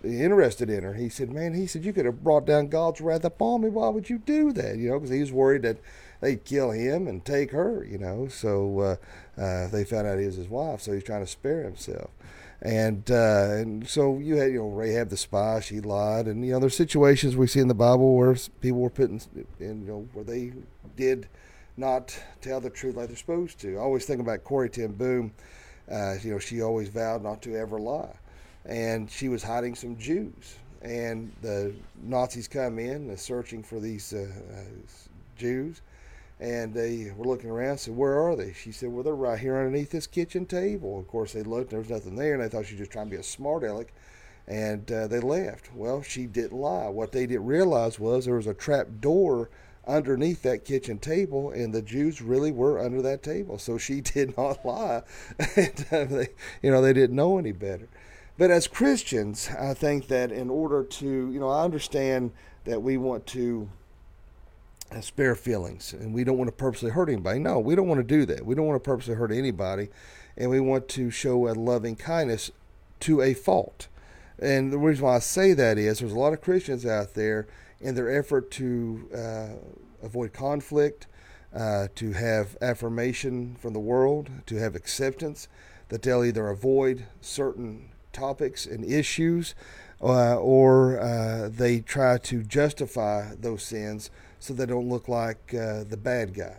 interested 0.05 0.71
in 0.71 0.83
her. 0.83 0.95
He 0.95 1.09
said, 1.09 1.31
"Man, 1.33 1.55
he 1.55 1.67
said 1.67 1.85
you 1.85 1.93
could 1.93 2.07
have 2.07 2.23
brought 2.23 2.47
down 2.47 2.69
God's 2.69 3.01
wrath 3.01 3.25
upon 3.25 3.63
me. 3.63 3.69
Why 3.69 3.89
would 3.89 4.11
you 4.11 4.19
do 4.19 4.53
that? 4.53 4.77
You 4.77 4.91
know, 4.91 4.99
because 4.99 5.15
he 5.15 5.21
was 5.21 5.33
worried 5.33 5.63
that 5.63 5.79
they'd 6.21 6.45
kill 6.45 6.71
him 6.71 7.07
and 7.07 7.25
take 7.25 7.51
her. 7.53 7.85
You 7.85 7.99
know, 7.99 8.29
so 8.29 8.81
uh, 8.81 9.41
uh, 9.41 9.69
they 9.69 9.85
found 9.85 10.07
out 10.07 10.19
he 10.19 10.27
was 10.27 10.37
his 10.37 10.49
wife, 10.49 10.81
so 10.81 10.93
he's 10.93 11.05
trying 11.05 11.25
to 11.25 11.31
spare 11.31 11.63
himself. 11.65 12.11
And 12.61 13.11
uh, 13.11 13.49
and 13.51 13.89
so 13.89 14.19
you 14.19 14.37
had 14.37 14.53
you 14.53 14.61
know 14.61 14.69
Rahab 14.69 15.09
the 15.09 15.17
spy, 15.17 15.61
she 15.61 15.81
lied, 15.81 16.27
and 16.27 16.45
you 16.47 16.53
know 16.53 16.61
there's 16.61 16.77
situations 16.77 17.37
we 17.37 17.49
see 17.49 17.61
in 17.61 17.69
the 17.69 17.75
Bible 17.75 18.17
where 18.17 18.37
people 18.61 18.81
were 18.81 18.91
put 18.91 19.11
in, 19.11 19.21
you 19.59 19.75
know 19.75 20.09
where 20.13 20.25
they 20.25 20.53
did 20.97 21.29
not 21.77 22.17
tell 22.41 22.61
the 22.61 22.71
truth 22.71 22.97
like 22.97 23.09
they're 23.09 23.17
supposed 23.17 23.59
to. 23.61 23.77
I 23.77 23.81
always 23.81 24.05
think 24.05 24.21
about 24.21 24.45
Corrie 24.45 24.71
ten 24.71 24.93
Boom. 24.93 25.33
Uh, 25.91 26.15
you 26.23 26.31
know, 26.31 26.39
she 26.39 26.63
always 26.63 26.89
vowed 26.89 27.23
not 27.23 27.43
to 27.43 27.57
ever 27.57 27.81
lie. 27.81 28.15
And 28.65 29.11
she 29.11 29.29
was 29.29 29.43
hiding 29.43 29.75
some 29.75 29.97
Jews. 29.97 30.57
And 30.83 31.33
the 31.43 31.73
Nazis 32.03 32.49
come 32.49 32.79
in, 32.79 33.11
uh, 33.11 33.17
searching 33.17 33.63
for 33.63 33.79
these 33.79 34.13
uh, 34.13 34.27
uh, 34.53 34.65
Jews, 35.37 35.81
and 36.41 36.75
they 36.75 37.13
were 37.17 37.27
looking 37.27 37.51
around. 37.51 37.79
Said, 37.79 37.97
"Where 37.97 38.21
are 38.21 38.35
they?" 38.35 38.53
She 38.53 38.73
said, 38.73 38.89
"Well, 38.89 39.05
they're 39.05 39.15
right 39.15 39.39
here 39.39 39.57
underneath 39.57 39.91
this 39.91 40.09
kitchen 40.09 40.45
table." 40.45 40.99
Of 40.99 41.07
course, 41.07 41.33
they 41.35 41.45
looked. 41.45 41.71
There 41.71 41.79
was 41.79 41.89
nothing 41.89 42.17
there, 42.17 42.35
and 42.35 42.43
they 42.43 42.49
thought 42.49 42.67
she 42.67 42.75
was 42.75 42.81
just 42.81 42.91
trying 42.91 43.07
to 43.07 43.11
be 43.13 43.21
a 43.21 43.23
smart 43.23 43.63
aleck, 43.63 43.93
and 44.49 44.91
uh, 44.91 45.07
they 45.07 45.21
left. 45.21 45.73
Well, 45.73 46.03
she 46.03 46.27
didn't 46.27 46.59
lie. 46.59 46.89
What 46.89 47.13
they 47.13 47.27
didn't 47.27 47.47
realize 47.47 48.01
was 48.01 48.25
there 48.25 48.35
was 48.35 48.49
a 48.49 48.55
trap 48.55 48.89
door 49.01 49.51
underneath 49.87 50.43
that 50.43 50.65
kitchen 50.65 50.99
table, 50.99 51.51
and 51.51 51.73
the 51.73 51.83
Jews 51.83 52.21
really 52.21 52.53
were 52.53 52.81
under 52.81 53.03
that 53.03 53.23
table. 53.23 53.59
So 53.59 53.79
she 53.79 54.01
did 54.01 54.37
not 54.37 54.65
lie, 54.65 55.03
and 55.57 55.87
uh, 55.93 56.05
they, 56.05 56.29
you 56.63 56.71
know, 56.71 56.83
they 56.83 56.93
didn't 56.93 57.17
know 57.17 57.39
any 57.39 57.53
better. 57.53 57.89
But 58.39 58.51
as 58.51 58.67
Christians, 58.67 59.51
I 59.59 59.75
think 59.75 60.09
that 60.09 60.33
in 60.33 60.49
order 60.49 60.83
to, 60.85 61.07
you 61.07 61.39
know, 61.39 61.49
I 61.49 61.65
understand 61.65 62.33
that 62.65 62.83
we 62.83 62.97
want 62.97 63.27
to 63.29 63.69
spare 65.01 65.35
feelings 65.35 65.93
and 65.93 66.13
we 66.13 66.25
don't 66.25 66.39
want 66.39 66.49
to 66.49 66.53
purposely 66.53 66.91
hurt 66.91 67.09
anybody. 67.09 67.39
No, 67.39 67.59
we 67.59 67.75
don't 67.75 67.89
want 67.89 68.01
to 68.01 68.05
do 68.05 68.27
that. 68.27 68.45
We 68.45 68.55
don't 68.55 68.67
want 68.67 68.83
to 68.83 68.87
purposely 68.87 69.15
hurt 69.15 69.33
anybody. 69.33 69.89
And 70.37 70.51
we 70.51 70.61
want 70.61 70.89
to 70.91 71.11
show 71.11 71.49
a 71.49 71.53
loving 71.53 71.97
kindness 71.97 72.51
to 73.01 73.21
a 73.21 73.35
fault. 73.35 73.89
And 74.39 74.73
the 74.73 74.79
reason 74.79 75.05
why 75.05 75.17
I 75.17 75.21
say 75.21 75.53
that 75.53 75.79
is 75.79 75.99
there's 75.99 76.13
a 76.13 76.19
lot 76.19 76.33
of 76.33 76.41
Christians 76.41 76.87
out 76.87 77.15
there 77.15 77.47
in 77.81 77.95
their 77.95 78.11
effort 78.11 78.51
to 78.53 79.09
uh, 79.15 79.49
avoid 80.03 80.33
conflict, 80.33 81.07
uh, 81.55 81.89
to 81.97 82.13
have 82.13 82.57
affirmation 82.63 83.57
from 83.61 83.73
the 83.73 83.81
world, 83.81 84.31
to 84.47 84.57
have 84.57 84.75
acceptance, 84.75 85.49
that 85.89 86.03
they'll 86.03 86.25
either 86.25 86.49
avoid 86.49 87.07
certain 87.21 87.92
topics 88.13 88.67
and 88.67 88.85
issues, 88.85 89.55
uh, 90.01 90.37
or 90.37 91.01
uh, 91.01 91.49
they 91.49 91.81
try 91.81 92.19
to 92.19 92.43
justify 92.43 93.35
those 93.39 93.63
sins 93.63 94.11
so 94.41 94.53
they 94.53 94.67
don't 94.67 94.89
look 94.89 95.09
like 95.09 95.55
uh, 95.55 95.85
the 95.85 95.97
bad 95.97 96.35
guy. 96.35 96.59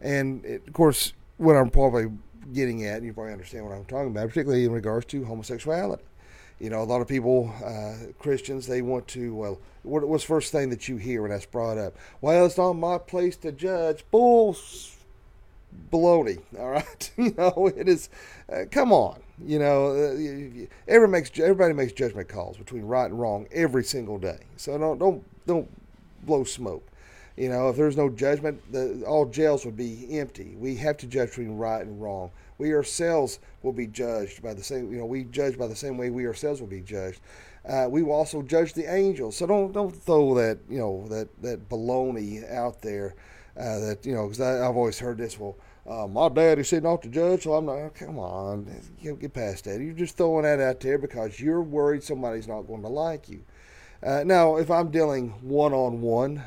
And 0.00 0.44
it, 0.44 0.66
of 0.66 0.72
course, 0.72 1.12
what 1.36 1.56
I'm 1.56 1.70
probably 1.70 2.06
getting 2.52 2.86
at, 2.86 3.02
you 3.02 3.12
probably 3.12 3.32
understand 3.32 3.66
what 3.66 3.74
I'm 3.74 3.84
talking 3.84 4.08
about, 4.08 4.28
particularly 4.28 4.64
in 4.64 4.72
regards 4.72 5.06
to 5.06 5.24
homosexuality. 5.24 6.04
You 6.58 6.68
know, 6.68 6.82
a 6.82 6.84
lot 6.84 7.00
of 7.00 7.08
people, 7.08 7.52
uh, 7.64 8.12
Christians, 8.18 8.66
they 8.66 8.82
want 8.82 9.08
to, 9.08 9.34
well, 9.34 9.58
what, 9.82 10.06
what's 10.06 10.24
first 10.24 10.52
thing 10.52 10.68
that 10.70 10.88
you 10.88 10.98
hear 10.98 11.22
when 11.22 11.30
that's 11.30 11.46
brought 11.46 11.78
up? 11.78 11.94
Well, 12.20 12.44
it's 12.44 12.58
not 12.58 12.74
my 12.74 12.98
place 12.98 13.36
to 13.38 13.52
judge. 13.52 14.04
Bull 14.10 14.54
baloney, 15.90 16.40
all 16.58 16.70
right? 16.70 17.10
you 17.16 17.34
know, 17.36 17.70
it 17.76 17.88
is, 17.88 18.08
uh, 18.52 18.64
come 18.70 18.92
on. 18.92 19.20
You 19.42 19.58
know, 19.58 19.88
uh, 19.92 20.66
everybody 20.86 21.12
makes 21.12 21.30
everybody 21.38 21.72
makes 21.72 21.92
judgment 21.92 22.28
calls 22.28 22.58
between 22.58 22.82
right 22.84 23.06
and 23.10 23.18
wrong 23.18 23.46
every 23.52 23.84
single 23.84 24.18
day. 24.18 24.38
So 24.56 24.76
don't 24.76 24.98
don't 24.98 25.24
don't 25.46 25.68
blow 26.26 26.44
smoke. 26.44 26.86
You 27.36 27.48
know, 27.48 27.68
if 27.70 27.76
there's 27.76 27.96
no 27.96 28.10
judgment, 28.10 28.60
the, 28.70 29.02
all 29.06 29.24
jails 29.24 29.64
would 29.64 29.76
be 29.76 30.18
empty. 30.18 30.56
We 30.58 30.76
have 30.76 30.98
to 30.98 31.06
judge 31.06 31.30
between 31.30 31.56
right 31.56 31.80
and 31.80 32.00
wrong. 32.00 32.30
We 32.58 32.74
ourselves 32.74 33.38
will 33.62 33.72
be 33.72 33.86
judged 33.86 34.42
by 34.42 34.52
the 34.52 34.62
same. 34.62 34.92
You 34.92 34.98
know, 34.98 35.06
we 35.06 35.24
judge 35.24 35.56
by 35.56 35.66
the 35.66 35.76
same 35.76 35.96
way 35.96 36.10
we 36.10 36.26
ourselves 36.26 36.60
will 36.60 36.68
be 36.68 36.82
judged. 36.82 37.20
Uh, 37.66 37.86
we 37.90 38.02
will 38.02 38.12
also 38.12 38.42
judge 38.42 38.74
the 38.74 38.92
angels. 38.92 39.36
So 39.36 39.46
don't 39.46 39.72
don't 39.72 39.90
throw 39.90 40.34
that 40.34 40.58
you 40.68 40.78
know 40.78 41.06
that 41.08 41.28
that 41.42 41.68
baloney 41.68 42.50
out 42.52 42.82
there. 42.82 43.14
Uh, 43.56 43.78
that 43.80 44.06
you 44.06 44.14
know, 44.14 44.28
because 44.28 44.40
I've 44.40 44.76
always 44.76 44.98
heard 44.98 45.18
this. 45.18 45.38
Well, 45.38 45.56
uh, 45.88 46.06
my 46.06 46.28
daddy 46.28 46.62
said 46.62 46.82
not 46.82 47.02
to 47.02 47.08
judge, 47.08 47.42
so 47.42 47.54
I'm 47.54 47.66
not. 47.66 47.94
Come 47.94 48.18
on, 48.18 48.66
get 49.02 49.34
past 49.34 49.64
that. 49.64 49.80
You're 49.80 49.92
just 49.92 50.16
throwing 50.16 50.44
that 50.44 50.60
out 50.60 50.80
there 50.80 50.98
because 50.98 51.40
you're 51.40 51.62
worried 51.62 52.02
somebody's 52.02 52.48
not 52.48 52.62
going 52.62 52.82
to 52.82 52.88
like 52.88 53.28
you. 53.28 53.42
Uh, 54.02 54.22
now, 54.24 54.56
if 54.56 54.70
I'm 54.70 54.90
dealing 54.90 55.30
one 55.42 55.72
on 55.72 56.00
one 56.00 56.42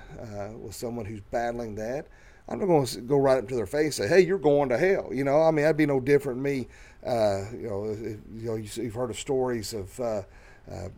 with 0.59 0.75
someone 0.75 1.05
who's 1.05 1.21
battling 1.29 1.75
that, 1.75 2.07
I'm 2.47 2.59
not 2.59 2.65
going 2.65 2.85
to 2.85 3.01
go 3.01 3.17
right 3.17 3.37
up 3.37 3.47
to 3.49 3.55
their 3.55 3.65
face 3.65 3.99
and 3.99 4.07
say, 4.09 4.15
"Hey, 4.15 4.21
you're 4.21 4.37
going 4.37 4.69
to 4.69 4.77
hell." 4.77 5.09
You 5.11 5.23
know, 5.23 5.41
I 5.41 5.51
mean, 5.51 5.63
that'd 5.63 5.77
be 5.77 5.85
no 5.85 5.99
different 5.99 6.37
than 6.37 6.43
me. 6.43 6.67
Uh, 7.05 7.45
you 7.51 7.69
know, 7.69 7.85
you 8.35 8.47
know, 8.47 8.55
you've 8.55 8.93
heard 8.93 9.09
of 9.09 9.19
stories 9.19 9.73
of 9.73 9.99
uh, 9.99 10.21
uh, 10.71 10.89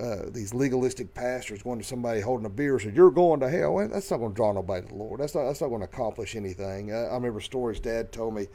uh, 0.00 0.30
these 0.30 0.54
legalistic 0.54 1.12
pastors 1.12 1.62
going 1.62 1.78
to 1.78 1.84
somebody 1.84 2.20
holding 2.20 2.46
a 2.46 2.50
beer 2.50 2.74
and 2.74 2.82
said, 2.82 2.96
"You're 2.96 3.10
going 3.10 3.40
to 3.40 3.48
hell." 3.48 3.74
Well, 3.74 3.88
that's 3.88 4.10
not 4.10 4.18
going 4.18 4.32
to 4.32 4.36
draw 4.36 4.52
nobody 4.52 4.86
to 4.86 4.88
the 4.88 4.94
Lord. 4.94 5.20
That's 5.20 5.34
not 5.34 5.44
that's 5.44 5.60
not 5.60 5.68
going 5.68 5.80
to 5.80 5.86
accomplish 5.86 6.34
anything. 6.34 6.92
Uh, 6.92 7.08
I 7.10 7.14
remember 7.14 7.40
stories 7.40 7.80
Dad 7.80 8.10
told 8.10 8.34
me 8.34 8.46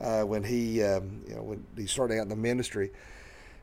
uh, 0.00 0.22
when 0.22 0.44
he 0.44 0.82
um, 0.82 1.22
you 1.28 1.34
know 1.34 1.42
when 1.42 1.66
he 1.76 1.86
started 1.86 2.18
out 2.18 2.22
in 2.22 2.28
the 2.28 2.36
ministry, 2.36 2.90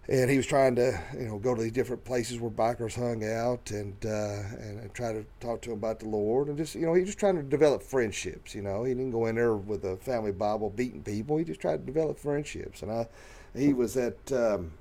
and 0.08 0.30
he 0.30 0.38
was 0.38 0.46
trying 0.46 0.76
to 0.76 1.00
you 1.14 1.28
know 1.28 1.40
go 1.40 1.56
to 1.56 1.62
these 1.64 1.72
different 1.72 2.04
places 2.06 2.40
where 2.40 2.52
bikers 2.52 2.96
hung 2.96 3.28
out 3.28 3.72
and 3.72 4.06
uh, 4.06 4.44
and 4.60 4.94
try 4.94 5.12
to 5.12 5.26
talk 5.40 5.62
to 5.64 5.70
them 5.70 5.80
about 5.80 6.00
the 6.00 6.08
Lord 6.08 6.48
and 6.48 6.58
just 6.58 6.76
you 6.76 6.86
know 6.86 6.94
he 6.94 7.02
was 7.02 7.10
just 7.10 7.20
trying 7.20 7.38
to 7.38 7.44
develop 7.44 7.82
friendships. 7.82 8.54
You 8.54 8.62
know, 8.62 8.84
he 8.84 8.94
didn't 8.94 9.12
go 9.12 9.26
in 9.26 9.36
there 9.36 9.56
with 9.56 9.84
a 9.84 9.98
family 9.98 10.32
Bible 10.32 10.70
beating 10.70 11.02
people. 11.02 11.38
He 11.38 11.44
just 11.44 11.60
tried 11.60 11.78
to 11.78 11.92
develop 11.92 12.20
friendships, 12.20 12.84
and 12.84 12.92
I 12.92 13.08
he 13.56 13.74
was 13.74 13.98
at. 13.98 14.32
Um, 14.32 14.74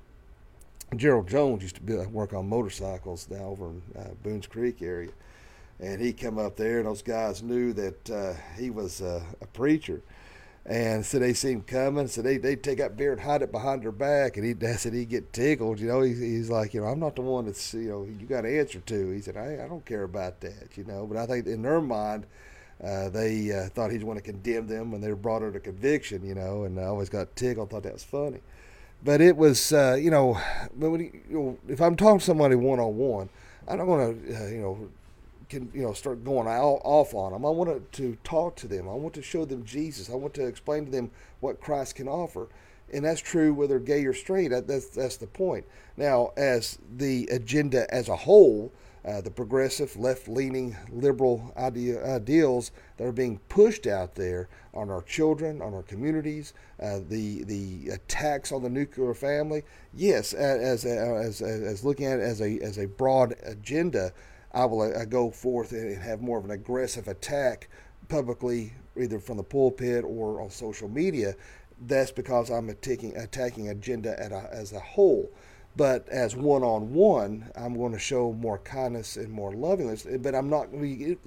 Gerald 0.97 1.27
Jones 1.27 1.63
used 1.63 1.75
to 1.75 1.81
be, 1.81 1.95
work 1.95 2.33
on 2.33 2.47
motorcycles 2.47 3.25
down 3.25 3.41
over 3.41 3.69
in 3.69 3.81
uh, 3.97 4.09
Boones 4.23 4.47
Creek 4.47 4.81
area, 4.81 5.11
and 5.79 6.01
he 6.01 6.13
come 6.13 6.37
up 6.37 6.55
there, 6.55 6.77
and 6.79 6.87
those 6.87 7.01
guys 7.01 7.43
knew 7.43 7.73
that 7.73 8.09
uh, 8.09 8.33
he 8.57 8.69
was 8.69 9.01
uh, 9.01 9.23
a 9.41 9.47
preacher, 9.47 10.01
and 10.65 11.05
so 11.05 11.19
they 11.19 11.33
see 11.33 11.51
him 11.51 11.61
coming, 11.61 12.07
so 12.07 12.21
they 12.21 12.37
they 12.37 12.55
take 12.55 12.77
that 12.79 12.97
beer 12.97 13.11
and 13.11 13.21
hide 13.21 13.41
it 13.41 13.51
behind 13.51 13.83
their 13.83 13.91
back, 13.91 14.37
and 14.37 14.45
he 14.45 14.67
said 14.77 14.93
he'd 14.93 15.09
get 15.09 15.33
tickled, 15.33 15.79
you 15.79 15.87
know. 15.87 16.01
He, 16.01 16.13
he's 16.13 16.49
like, 16.49 16.73
you 16.73 16.81
know, 16.81 16.87
I'm 16.87 16.99
not 16.99 17.15
the 17.15 17.21
one 17.21 17.45
that's 17.45 17.73
you 17.73 17.89
know 17.89 18.03
you 18.03 18.25
got 18.25 18.41
to 18.41 18.59
answer 18.59 18.79
to. 18.79 19.11
He 19.11 19.21
said, 19.21 19.37
I 19.37 19.63
I 19.63 19.67
don't 19.67 19.85
care 19.85 20.03
about 20.03 20.41
that, 20.41 20.75
you 20.75 20.83
know. 20.83 21.05
But 21.07 21.17
I 21.17 21.25
think 21.25 21.47
in 21.47 21.61
their 21.61 21.81
mind. 21.81 22.25
Uh, 22.83 23.07
they 23.07 23.53
uh, 23.53 23.69
thought 23.69 23.89
he'd 23.89 24.03
want 24.03 24.17
to 24.17 24.21
condemn 24.21 24.67
them 24.67 24.91
when 24.91 24.99
they 24.99 25.09
brought 25.13 25.41
under 25.41 25.61
conviction, 25.61 26.25
you 26.25 26.35
know, 26.35 26.65
and 26.65 26.77
I 26.77 26.83
always 26.83 27.07
got 27.07 27.33
tickled, 27.33 27.69
thought 27.69 27.83
that 27.83 27.93
was 27.93 28.03
funny 28.03 28.41
but 29.03 29.21
it 29.21 29.37
was 29.37 29.71
uh, 29.71 29.97
you 29.99 30.11
know, 30.11 30.33
when 30.75 30.99
you, 30.99 31.11
you 31.29 31.37
know, 31.37 31.57
if 31.67 31.81
I'm 31.81 31.95
talking 31.95 32.19
to 32.19 32.25
somebody 32.25 32.55
one 32.55 32.79
on 32.79 32.97
one, 32.97 33.29
I'm 33.67 33.77
not 33.77 33.85
going 33.85 34.23
to 34.23 34.35
uh, 34.35 34.47
you 34.47 34.61
know 34.61 34.89
can 35.49 35.69
you 35.73 35.83
know 35.83 35.93
start 35.93 36.23
going 36.23 36.47
off 36.47 37.13
on 37.13 37.31
them. 37.31 37.45
I 37.45 37.49
want 37.49 37.91
to 37.93 38.17
talk 38.23 38.55
to 38.57 38.67
them. 38.67 38.89
I 38.89 38.93
want 38.93 39.13
to 39.15 39.21
show 39.21 39.45
them 39.45 39.63
Jesus. 39.63 40.09
I 40.09 40.15
want 40.15 40.33
to 40.35 40.45
explain 40.45 40.85
to 40.85 40.91
them 40.91 41.11
what 41.39 41.61
Christ 41.61 41.95
can 41.95 42.07
offer, 42.07 42.47
and 42.91 43.05
that's 43.05 43.21
true 43.21 43.53
whether 43.53 43.79
gay 43.79 44.05
or 44.05 44.13
straight. 44.13 44.49
That's 44.49 44.87
that's 44.89 45.17
the 45.17 45.27
point. 45.27 45.65
Now, 45.97 46.31
as 46.35 46.77
the 46.97 47.27
agenda 47.31 47.91
as 47.93 48.09
a 48.09 48.15
whole, 48.15 48.71
uh, 49.07 49.21
the 49.21 49.29
progressive, 49.29 49.95
left 49.97 50.27
leaning, 50.27 50.75
liberal 50.91 51.53
idea, 51.57 52.03
ideals 52.05 52.71
that 52.97 53.05
are 53.05 53.11
being 53.11 53.37
pushed 53.49 53.85
out 53.85 54.15
there 54.15 54.49
on 54.73 54.89
our 54.89 55.03
children, 55.03 55.61
on 55.61 55.73
our 55.73 55.83
communities, 55.83 56.53
uh, 56.81 56.99
the, 57.07 57.43
the 57.43 57.89
attacks 57.89 58.51
on 58.51 58.63
the 58.63 58.69
nuclear 58.69 59.13
family. 59.13 59.63
Yes, 59.93 60.33
as, 60.33 60.85
as, 60.85 61.41
as, 61.41 61.41
as 61.41 61.83
looking 61.85 62.07
at 62.07 62.19
it 62.19 62.23
as 62.23 62.41
a, 62.41 62.59
as 62.61 62.79
a 62.79 62.87
broad 62.87 63.35
agenda, 63.43 64.11
I 64.53 64.65
will 64.65 64.81
uh, 64.81 65.05
go 65.05 65.29
forth 65.29 65.71
and 65.71 66.01
have 66.01 66.21
more 66.21 66.39
of 66.39 66.45
an 66.45 66.51
aggressive 66.51 67.07
attack 67.07 67.69
publicly, 68.07 68.73
either 68.99 69.19
from 69.19 69.37
the 69.37 69.43
pulpit 69.43 70.03
or 70.03 70.41
on 70.41 70.49
social 70.49 70.89
media. 70.89 71.35
That's 71.87 72.11
because 72.11 72.49
I'm 72.49 72.69
attacking, 72.69 73.17
attacking 73.17 73.69
agenda 73.69 74.15
a, 74.17 74.55
as 74.55 74.71
a 74.71 74.79
whole. 74.79 75.29
But 75.77 76.07
as 76.09 76.35
one 76.35 76.63
on 76.63 76.93
one, 76.93 77.51
I'm 77.55 77.75
going 77.75 77.91
to 77.91 77.99
show 77.99 78.31
more 78.31 78.59
kindness 78.59 79.17
and 79.17 79.29
more 79.29 79.51
lovingness. 79.51 80.07
But 80.21 80.33
I'm 80.33 80.49
not, 80.49 80.69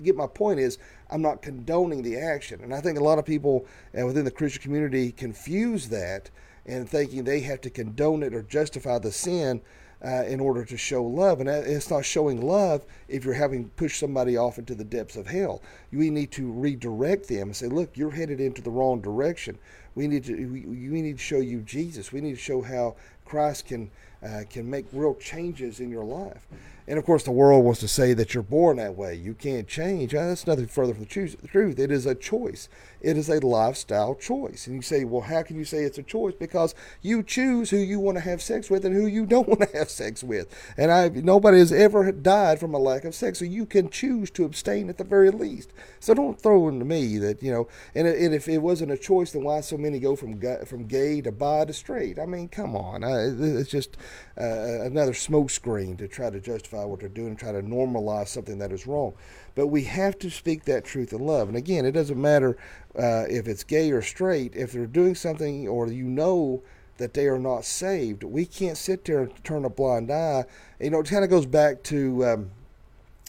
get 0.03 0.17
my 0.17 0.27
point 0.27 0.59
is, 0.59 0.79
I'm 1.11 1.21
not 1.21 1.43
condoning 1.43 2.03
the 2.03 2.17
action. 2.17 2.61
And 2.63 2.75
I 2.75 2.81
think 2.81 2.99
a 2.99 3.05
lot 3.05 3.19
of 3.19 3.27
people 3.27 3.67
uh, 3.99 4.07
within 4.07 4.25
the 4.25 4.31
Christian 4.31 4.63
community 4.63 5.13
confuse 5.13 5.89
that 5.89 6.31
and 6.65 6.89
thinking 6.89 7.25
they 7.25 7.41
have 7.41 7.61
to 7.63 7.71
condone 7.71 8.23
it 8.23 8.35
or 8.35 8.43
justify 8.43 8.99
the 8.99 9.13
sin 9.13 9.61
uh, 10.05 10.25
in 10.25 10.41
order 10.41 10.65
to 10.65 10.77
show 10.77 11.03
love. 11.03 11.41
And 11.41 11.49
it's 11.49 11.91
not 11.91 12.05
showing 12.05 12.41
love 12.41 12.85
if 13.09 13.25
you're 13.25 13.35
having 13.35 13.69
pushed 13.71 13.99
somebody 13.99 14.37
off 14.37 14.59
into 14.59 14.75
the 14.75 14.85
depths 14.85 15.17
of 15.17 15.27
hell. 15.27 15.63
We 15.93 16.11
need 16.11 16.31
to 16.33 16.51
redirect 16.51 17.29
them 17.29 17.49
and 17.49 17.57
say, 17.57 17.67
look, 17.67 17.97
you're 17.97 18.11
headed 18.11 18.41
into 18.41 18.63
the 18.63 18.71
wrong 18.71 19.01
direction. 19.01 19.59
We 19.95 20.07
need 20.07 20.25
to 20.25 20.35
we, 20.35 20.61
we 20.65 21.03
need 21.03 21.19
to 21.19 21.23
show 21.23 21.41
you 21.41 21.61
Jesus. 21.61 22.13
We 22.13 22.21
need 22.21 22.35
to 22.35 22.41
show 22.41 22.63
how 22.63 22.97
Christ 23.25 23.67
can 23.67 23.91
uh, 24.23 24.43
can 24.51 24.69
make 24.69 24.87
real 24.93 25.15
changes 25.15 25.81
in 25.81 25.91
your 25.91 26.05
life. 26.05 26.47
And 26.89 26.99
of 26.99 27.05
course, 27.05 27.23
the 27.23 27.31
world 27.31 27.67
wants 27.67 27.81
to 27.81 27.89
say 27.89 28.15
that 28.15 28.33
you're 28.33 28.43
born 28.43 28.79
that 28.79 28.97
way. 28.97 29.15
You 29.15 29.35
can't 29.35 29.69
change. 29.69 30.13
That's 30.13 30.47
nothing 30.47 30.69
further 30.69 30.95
from 30.95 31.05
the 31.05 31.09
truth. 31.47 31.79
It 31.79 31.91
is 31.91 32.07
a 32.07 32.15
choice. 32.15 32.71
It 33.03 33.19
is 33.19 33.29
a 33.29 33.47
lifestyle 33.47 34.15
choice. 34.15 34.67
And 34.67 34.75
you 34.75 34.81
say, 34.81 35.05
well, 35.05 35.21
how 35.21 35.43
can 35.43 35.57
you 35.57 35.67
say 35.67 35.85
it's 35.85 35.99
a 35.99 36.03
choice? 36.03 36.35
Because 36.35 36.75
you 37.03 37.23
choose 37.23 37.69
who 37.69 37.77
you 37.77 38.01
want 38.01 38.17
to 38.17 38.23
have 38.23 38.41
sex 38.41 38.71
with 38.71 38.87
and 38.87 38.95
who 38.95 39.07
you 39.07 39.27
don't 39.35 39.47
want 39.47 39.61
to 39.61 39.77
have 39.77 39.91
sex 39.91 40.25
with. 40.25 40.49
And 40.79 40.91
I, 40.91 41.09
nobody 41.09 41.59
has 41.59 41.73
ever 41.73 42.11
died 42.11 42.59
from 42.59 42.73
a 42.73 42.79
lack 42.79 43.05
of 43.05 43.15
sex. 43.15 43.39
So 43.39 43.45
you 43.45 43.67
can 43.67 43.91
choose 43.91 44.31
to 44.31 44.47
abstain 44.47 44.89
at 44.89 44.97
the 44.97 45.05
very 45.05 45.31
least. 45.31 45.75
So 46.01 46.15
don't 46.15 46.41
throw 46.41 46.69
into 46.69 46.87
me 46.87 47.19
that, 47.19 47.43
you 47.43 47.53
know, 47.53 47.69
and, 47.95 48.09
and 48.09 48.35
if 48.35 48.49
it 48.49 48.59
wasn't 48.59 48.93
a 48.93 48.97
choice, 48.97 49.33
then 49.33 49.45
why 49.45 49.61
so 49.61 49.77
many 49.77 49.99
go 49.99 50.17
from, 50.17 50.41
from 50.65 50.87
gay 50.87 51.21
to 51.21 51.33
bi 51.33 51.67
to 51.67 51.75
straight? 51.75 52.19
I 52.19 52.25
mean, 52.25 52.49
come 52.49 52.75
on. 52.75 53.05
I, 53.05 53.27
it's 53.59 53.71
just 53.71 53.99
uh, 54.41 54.85
another 54.85 55.13
smokescreen 55.13 55.99
to 55.99 56.09
try 56.09 56.31
to 56.31 56.41
justify 56.41 56.78
what 56.87 57.01
they're 57.01 57.09
doing 57.09 57.29
and 57.29 57.39
try 57.39 57.53
to 57.53 57.63
normalize 57.63 58.29
something 58.29 58.59
that 58.59 58.73
is 58.73 58.87
wrong. 58.87 59.15
But 59.55 59.69
we 59.69 59.85
have 59.85 60.19
to 60.21 60.31
speak 60.31 60.65
that 60.65 60.85
truth 60.85 61.13
in 61.13 61.21
love. 61.21 61.49
And 61.49 61.57
again, 61.57 61.85
it 61.85 61.93
doesn't 61.93 62.21
matter 62.21 62.57
uh, 62.97 63.25
if 63.29 63.49
it's 63.49 63.65
gay 63.65 63.91
or 63.91 64.03
straight, 64.03 64.55
if 64.55 64.73
they're 64.73 64.87
doing 64.87 65.15
something 65.15 65.67
or 65.67 65.89
you 65.89 66.05
know 66.05 66.63
that 66.99 67.15
they 67.15 67.27
are 67.27 67.39
not 67.39 67.65
saved, 67.65 68.23
we 68.25 68.45
can't 68.45 68.77
sit 68.77 69.05
there 69.05 69.23
and 69.23 69.45
turn 69.45 69.65
a 69.65 69.71
blind 69.71 70.11
eye. 70.11 70.45
You 70.81 70.91
know, 70.91 71.01
it 71.01 71.09
kind 71.09 71.25
of 71.25 71.31
goes 71.31 71.47
back 71.47 71.83
to. 71.85 72.27
Um, 72.27 72.51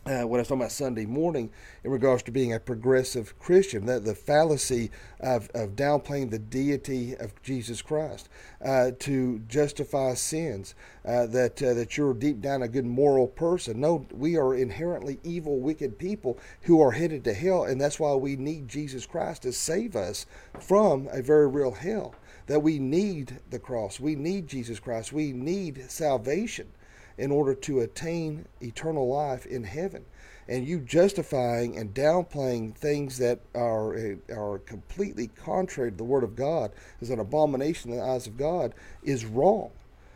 uh, 0.06 0.24
what 0.24 0.38
I 0.38 0.42
was 0.42 0.48
talking 0.48 0.62
about 0.62 0.72
Sunday 0.72 1.06
morning 1.06 1.52
in 1.84 1.92
regards 1.92 2.24
to 2.24 2.32
being 2.32 2.54
a 2.54 2.60
progressive 2.60 3.38
Christian, 3.38 3.86
that 3.88 4.06
the 4.06 4.16
fallacy 4.16 4.92
of, 5.20 5.50
of 5.54 5.76
downplaying 5.76 6.32
the 6.32 6.40
deity 6.40 7.16
of 7.16 7.40
Jesus 7.44 7.82
Christ 7.82 8.30
uh, 8.64 8.92
to 9.00 9.40
justify 9.50 10.14
sins, 10.14 10.74
uh, 11.06 11.26
that 11.28 11.62
uh, 11.62 11.74
that 11.74 11.98
you're 11.98 12.14
deep 12.14 12.40
down 12.40 12.62
a 12.62 12.68
good 12.68 12.86
moral 12.86 13.28
person. 13.28 13.82
No, 13.82 14.06
we 14.12 14.38
are 14.38 14.56
inherently 14.56 15.20
evil, 15.24 15.60
wicked 15.60 16.00
people 16.00 16.40
who 16.62 16.82
are 16.82 16.92
headed 16.92 17.26
to 17.26 17.34
hell, 17.34 17.66
and 17.66 17.80
that's 17.80 18.00
why 18.00 18.16
we 18.16 18.38
need 18.38 18.70
Jesus 18.70 19.06
Christ 19.06 19.42
to 19.42 19.52
save 19.52 19.98
us 19.98 20.26
from 20.60 21.10
a 21.12 21.22
very 21.22 21.48
real 21.48 21.72
hell. 21.72 22.16
That 22.48 22.62
we 22.62 22.80
need 22.80 23.40
the 23.50 23.60
cross, 23.60 24.00
we 24.00 24.16
need 24.16 24.48
Jesus 24.48 24.80
Christ, 24.80 25.12
we 25.12 25.34
need 25.34 25.92
salvation 25.92 26.70
in 27.20 27.32
order 27.32 27.54
to 27.54 27.82
attain 27.82 28.46
eternal 28.62 29.08
life 29.08 29.46
in 29.46 29.66
heaven. 29.66 30.06
And 30.48 30.66
you 30.66 30.80
justifying 30.80 31.78
and 31.78 31.94
downplaying 31.94 32.76
things 32.76 33.20
that 33.20 33.42
are 33.54 34.18
are 34.34 34.60
completely 34.60 35.28
contrary 35.28 35.92
to 35.92 35.98
the 35.98 36.04
Word 36.04 36.24
of 36.24 36.36
God 36.36 36.72
is 37.02 37.12
an 37.12 37.20
abomination 37.20 37.92
in 37.92 37.98
the 37.98 38.04
eyes 38.04 38.26
of 38.26 38.38
God 38.38 38.74
is 39.04 39.26
wrong, 39.26 39.70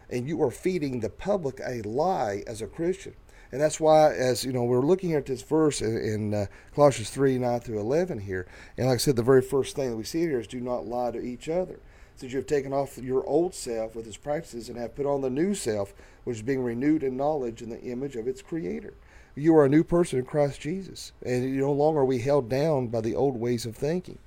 and 0.10 0.28
you 0.28 0.42
are 0.42 0.50
feeding 0.50 1.02
the 1.02 1.10
public 1.10 1.60
a 1.64 1.82
lie 1.84 2.42
as 2.48 2.64
a 2.64 2.68
Christian. 2.68 3.14
And 3.52 3.62
that's 3.62 3.80
why, 3.80 4.12
as 4.16 4.44
you 4.44 4.52
know, 4.52 4.64
we're 4.64 4.82
looking 4.82 5.14
at 5.14 5.28
this 5.28 5.44
verse 5.44 5.82
in, 5.82 5.98
in 5.98 6.34
uh, 6.34 6.46
Colossians 6.74 7.12
3 7.12 7.38
9 7.38 7.60
through 7.60 7.80
11 7.80 8.18
here. 8.18 8.48
And 8.78 8.88
like 8.88 8.96
I 8.96 8.98
said, 8.98 9.16
the 9.16 9.22
very 9.22 9.44
first 9.44 9.76
thing 9.76 9.92
that 9.92 9.98
we 9.98 10.04
see 10.04 10.22
here 10.22 10.40
is 10.40 10.48
do 10.48 10.60
not 10.60 10.88
lie 10.88 11.12
to 11.12 11.20
each 11.20 11.48
other 11.48 11.80
since 12.16 12.32
you 12.32 12.38
have 12.38 12.48
taken 12.48 12.74
off 12.74 12.98
your 12.98 13.26
old 13.26 13.54
self 13.54 13.96
with 13.96 14.08
its 14.08 14.18
practices 14.18 14.70
and 14.70 14.78
have 14.78 14.96
put 14.96 15.06
on 15.06 15.22
the 15.22 15.30
new 15.30 15.56
self, 15.56 15.94
which 16.24 16.38
is 16.38 16.44
being 16.44 16.64
renewed 16.64 17.04
in 17.04 17.18
knowledge 17.18 17.62
in 17.62 17.70
the 17.70 17.82
image 17.82 18.16
of 18.16 18.28
its 18.28 18.42
creator. 18.42 18.94
You 19.36 19.58
are 19.58 19.66
a 19.66 19.70
new 19.70 19.84
person 19.84 20.20
in 20.20 20.26
Christ 20.26 20.62
Jesus, 20.62 21.12
and 21.26 21.44
you 21.44 21.62
no 21.62 21.72
longer 21.72 22.02
are 22.02 22.06
we 22.06 22.20
held 22.20 22.50
down 22.50 22.88
by 22.88 23.02
the 23.02 23.16
old 23.16 23.36
ways 23.36 23.66
of 23.66 23.76
thinking. 23.76 24.20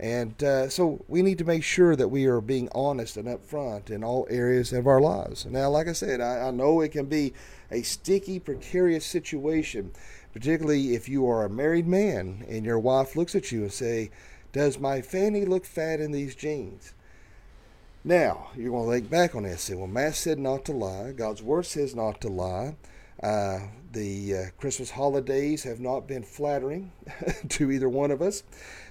And 0.00 0.42
uh, 0.42 0.68
so 0.68 1.04
we 1.06 1.22
need 1.22 1.38
to 1.38 1.44
make 1.44 1.62
sure 1.62 1.94
that 1.94 2.08
we 2.08 2.24
are 2.26 2.40
being 2.40 2.68
honest 2.74 3.16
and 3.16 3.28
upfront 3.28 3.90
in 3.90 4.02
all 4.02 4.26
areas 4.28 4.72
of 4.72 4.86
our 4.86 5.00
lives. 5.00 5.46
Now, 5.46 5.70
like 5.70 5.86
I 5.86 5.92
said, 5.92 6.20
I, 6.20 6.48
I 6.48 6.50
know 6.50 6.80
it 6.80 6.92
can 6.92 7.06
be 7.06 7.32
a 7.70 7.82
sticky, 7.82 8.40
precarious 8.40 9.04
situation, 9.04 9.92
particularly 10.32 10.94
if 10.94 11.08
you 11.08 11.28
are 11.28 11.44
a 11.44 11.50
married 11.50 11.86
man 11.86 12.44
and 12.48 12.64
your 12.64 12.78
wife 12.78 13.14
looks 13.14 13.34
at 13.34 13.52
you 13.52 13.62
and 13.62 13.72
say, 13.72 14.10
"Does 14.52 14.78
my 14.78 15.00
fanny 15.00 15.44
look 15.44 15.64
fat 15.64 16.00
in 16.00 16.10
these 16.10 16.34
jeans?" 16.34 16.94
Now, 18.06 18.48
you're 18.54 18.70
going 18.70 18.86
to 18.86 18.92
think 18.92 19.10
back 19.10 19.34
on 19.34 19.44
this. 19.44 19.52
and 19.52 19.60
say, 19.60 19.74
well, 19.74 19.86
Mat 19.86 20.14
said 20.14 20.38
not 20.38 20.66
to 20.66 20.72
lie. 20.72 21.12
God's 21.12 21.42
Word 21.42 21.64
says 21.64 21.94
not 21.94 22.20
to 22.20 22.28
lie. 22.28 22.76
Uh, 23.22 23.60
the 23.92 24.34
uh, 24.34 24.44
Christmas 24.58 24.90
holidays 24.90 25.62
have 25.62 25.80
not 25.80 26.06
been 26.06 26.22
flattering 26.22 26.92
to 27.48 27.70
either 27.70 27.88
one 27.88 28.10
of 28.10 28.20
us. 28.20 28.42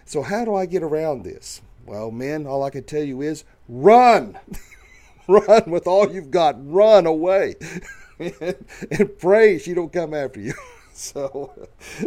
So, 0.06 0.24
how 0.24 0.46
do 0.46 0.56
I 0.56 0.66
get 0.66 0.82
around 0.82 1.24
this? 1.24 1.62
Well, 1.86 2.10
men, 2.10 2.48
all 2.48 2.64
I 2.64 2.72
can 2.72 2.86
tell 2.86 3.04
you 3.04 3.22
is 3.22 3.44
run. 3.70 4.40
run 5.28 5.70
with 5.70 5.86
all 5.86 6.12
you've 6.12 6.32
got. 6.32 6.56
Run 6.58 7.06
away. 7.06 7.56
and 8.20 9.20
pray 9.20 9.60
she 9.60 9.76
don't 9.76 9.94
come 9.94 10.16
after 10.16 10.40
you. 10.40 10.54
so, 10.94 11.54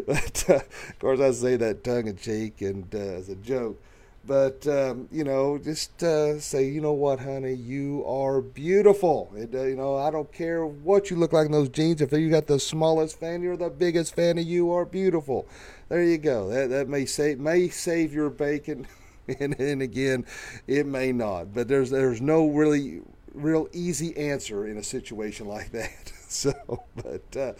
but, 0.07 0.45
uh, 0.49 0.55
of 0.55 0.99
course, 0.99 1.21
I 1.21 1.31
say 1.31 1.57
that 1.57 1.85
tongue 1.85 2.09
in 2.09 2.17
cheek 2.17 2.63
and 2.63 2.93
uh, 2.93 2.99
as 2.99 3.29
a 3.29 3.37
joke. 3.37 3.81
But 4.27 4.67
um, 4.67 5.09
you 5.13 5.25
know, 5.25 5.57
just 5.59 6.03
uh, 6.03 6.41
say, 6.41 6.69
you 6.69 6.81
know 6.81 6.93
what, 6.93 7.21
honey, 7.21 7.55
you 7.55 8.05
are 8.07 8.41
beautiful. 8.41 9.31
It, 9.37 9.55
uh, 9.55 9.63
you 9.65 9.77
know, 9.77 9.97
I 9.97 10.11
don't 10.11 10.33
care 10.33 10.67
what 10.67 11.11
you 11.11 11.17
look 11.17 11.33
like 11.33 11.47
in 11.47 11.53
those 11.53 11.69
jeans. 11.69 12.01
If 12.01 12.13
you 12.13 12.29
got 12.31 12.47
the 12.47 12.59
smallest 12.59 13.21
fanny 13.21 13.47
or 13.47 13.57
the 13.57 13.71
biggest 13.71 14.15
fanny, 14.17 14.43
you 14.43 14.73
are 14.73 14.85
beautiful. 14.85 15.47
There 15.89 16.03
you 16.03 16.19
go. 16.19 16.49
That 16.49 16.71
that 16.71 16.89
may 16.89 17.07
save 17.07 17.39
may 17.39 17.69
save 17.69 18.13
your 18.13 18.31
bacon, 18.31 18.87
and, 19.41 19.59
and 19.61 19.83
again, 19.83 20.25
it 20.67 20.87
may 20.87 21.13
not. 21.13 21.55
But 21.55 21.69
there's 21.69 21.91
there's 21.91 22.21
no 22.21 22.49
really 22.49 23.03
real 23.35 23.69
easy 23.73 24.17
answer 24.17 24.67
in 24.67 24.77
a 24.79 24.83
situation 24.83 25.47
like 25.57 25.71
that. 25.73 26.13
so, 26.29 26.53
but 26.97 27.37
uh, 27.37 27.53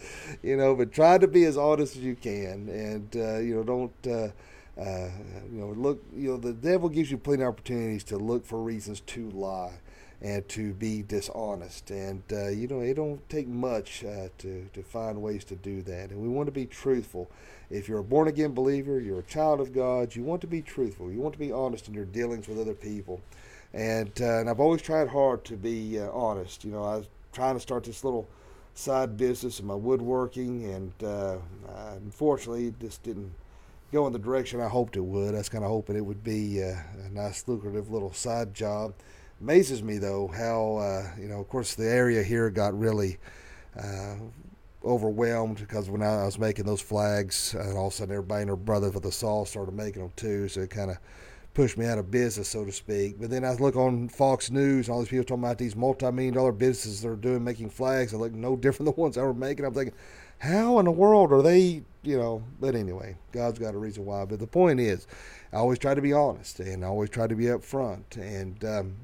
you 0.43 0.57
know, 0.57 0.75
but 0.75 0.91
try 0.91 1.17
to 1.17 1.27
be 1.27 1.45
as 1.45 1.57
honest 1.57 1.95
as 1.95 2.01
you 2.01 2.15
can, 2.15 2.67
and 2.69 3.15
uh, 3.15 3.37
you 3.37 3.55
know, 3.55 3.63
don't 3.63 4.07
uh, 4.13 4.29
uh, 4.79 5.09
you 5.51 5.59
know, 5.59 5.73
look, 5.75 6.03
you 6.15 6.29
know, 6.29 6.37
the 6.37 6.53
devil 6.53 6.89
gives 6.89 7.09
you 7.09 7.17
plenty 7.17 7.43
of 7.43 7.49
opportunities 7.49 8.03
to 8.05 8.17
look 8.17 8.45
for 8.45 8.61
reasons 8.61 8.99
to 9.01 9.29
lie 9.31 9.79
and 10.21 10.47
to 10.49 10.73
be 10.73 11.03
dishonest. 11.03 11.91
And 11.91 12.23
uh, 12.31 12.49
you 12.49 12.67
know, 12.67 12.81
it 12.81 12.95
don't 12.95 13.27
take 13.29 13.47
much 13.47 14.03
uh, 14.03 14.29
to 14.39 14.69
to 14.73 14.83
find 14.83 15.21
ways 15.21 15.43
to 15.45 15.55
do 15.55 15.81
that. 15.83 16.11
And 16.11 16.21
we 16.21 16.27
want 16.27 16.47
to 16.47 16.51
be 16.51 16.65
truthful. 16.65 17.29
If 17.69 17.87
you're 17.89 17.99
a 17.99 18.03
born 18.03 18.27
again 18.27 18.53
believer, 18.53 18.99
you're 18.99 19.19
a 19.19 19.23
child 19.23 19.59
of 19.59 19.73
God. 19.73 20.15
You 20.15 20.23
want 20.23 20.41
to 20.41 20.47
be 20.47 20.61
truthful. 20.61 21.11
You 21.11 21.19
want 21.19 21.33
to 21.33 21.39
be 21.39 21.51
honest 21.51 21.87
in 21.87 21.93
your 21.93 22.05
dealings 22.05 22.47
with 22.47 22.59
other 22.59 22.73
people. 22.73 23.21
And 23.73 24.11
uh, 24.21 24.39
and 24.39 24.49
I've 24.49 24.59
always 24.59 24.81
tried 24.81 25.07
hard 25.09 25.43
to 25.45 25.55
be 25.55 25.99
uh, 25.99 26.09
honest. 26.11 26.63
You 26.63 26.71
know, 26.71 26.83
I 26.83 26.97
was 26.97 27.07
trying 27.33 27.55
to 27.55 27.59
start 27.59 27.83
this 27.83 28.03
little 28.03 28.27
side 28.73 29.17
business 29.17 29.59
in 29.59 29.65
my 29.65 29.75
woodworking, 29.75 30.65
and 30.65 30.93
uh, 31.03 31.37
unfortunately, 31.95 32.73
just 32.79 33.01
didn't 33.03 33.31
go 33.91 34.07
in 34.07 34.13
the 34.13 34.19
direction 34.19 34.61
I 34.61 34.67
hoped 34.67 34.95
it 34.95 35.01
would. 35.01 35.33
I 35.33 35.37
was 35.37 35.49
kind 35.49 35.63
of 35.63 35.69
hoping 35.69 35.95
it 35.95 36.05
would 36.05 36.23
be 36.23 36.63
uh, 36.63 36.75
a 37.05 37.09
nice, 37.11 37.47
lucrative 37.47 37.89
little 37.89 38.13
side 38.13 38.53
job. 38.53 38.93
Amazes 39.41 39.83
me 39.83 39.97
though 39.97 40.27
how 40.27 40.77
uh, 40.77 41.09
you 41.19 41.27
know, 41.27 41.39
of 41.39 41.47
course, 41.47 41.75
the 41.75 41.87
area 41.87 42.23
here 42.23 42.49
got 42.49 42.77
really 42.77 43.17
uh, 43.79 44.15
overwhelmed 44.83 45.57
because 45.57 45.89
when 45.89 46.01
I 46.01 46.25
was 46.25 46.39
making 46.39 46.65
those 46.65 46.81
flags, 46.81 47.53
and 47.53 47.77
all 47.77 47.87
of 47.87 47.93
a 47.93 47.95
sudden 47.95 48.15
everybody 48.15 48.41
and 48.41 48.49
their 48.49 48.55
brother 48.55 48.89
with 48.89 49.03
the 49.03 49.11
saw 49.11 49.45
started 49.45 49.73
making 49.73 50.01
them 50.01 50.11
too. 50.15 50.47
So 50.47 50.61
it 50.61 50.69
kind 50.69 50.91
of 50.91 50.97
pushed 51.53 51.77
me 51.77 51.87
out 51.87 51.97
of 51.97 52.11
business, 52.11 52.47
so 52.47 52.63
to 52.65 52.71
speak. 52.71 53.19
But 53.19 53.31
then 53.31 53.43
I 53.43 53.53
look 53.53 53.75
on 53.75 54.09
Fox 54.09 54.51
News, 54.51 54.87
and 54.87 54.93
all 54.93 54.99
these 54.99 55.09
people 55.09 55.25
talking 55.25 55.43
about 55.43 55.57
these 55.57 55.75
multi-million 55.75 56.33
dollar 56.33 56.51
businesses 56.51 57.01
they're 57.01 57.15
doing 57.15 57.43
making 57.43 57.69
flags. 57.71 58.11
They 58.11 58.17
look 58.17 58.33
no 58.33 58.55
different 58.55 58.85
than 58.85 58.95
the 58.95 59.01
ones 59.01 59.17
I 59.17 59.23
were 59.23 59.33
making. 59.33 59.65
I'm 59.65 59.73
thinking, 59.73 59.95
how 60.39 60.79
in 60.79 60.85
the 60.85 60.91
world 60.91 61.31
are 61.31 61.41
they, 61.41 61.83
you 62.03 62.17
know? 62.17 62.43
But 62.59 62.75
anyway, 62.75 63.17
God's 63.31 63.59
got 63.59 63.73
a 63.73 63.77
reason 63.77 64.05
why. 64.05 64.25
But 64.25 64.39
the 64.39 64.47
point 64.47 64.79
is, 64.79 65.07
I 65.51 65.57
always 65.57 65.79
try 65.79 65.95
to 65.95 66.01
be 66.01 66.13
honest 66.13 66.59
and 66.59 66.83
I 66.83 66.87
always 66.87 67.09
try 67.09 67.27
to 67.27 67.35
be 67.35 67.45
upfront. 67.45 68.17
And 68.17 68.63
um, 68.63 68.95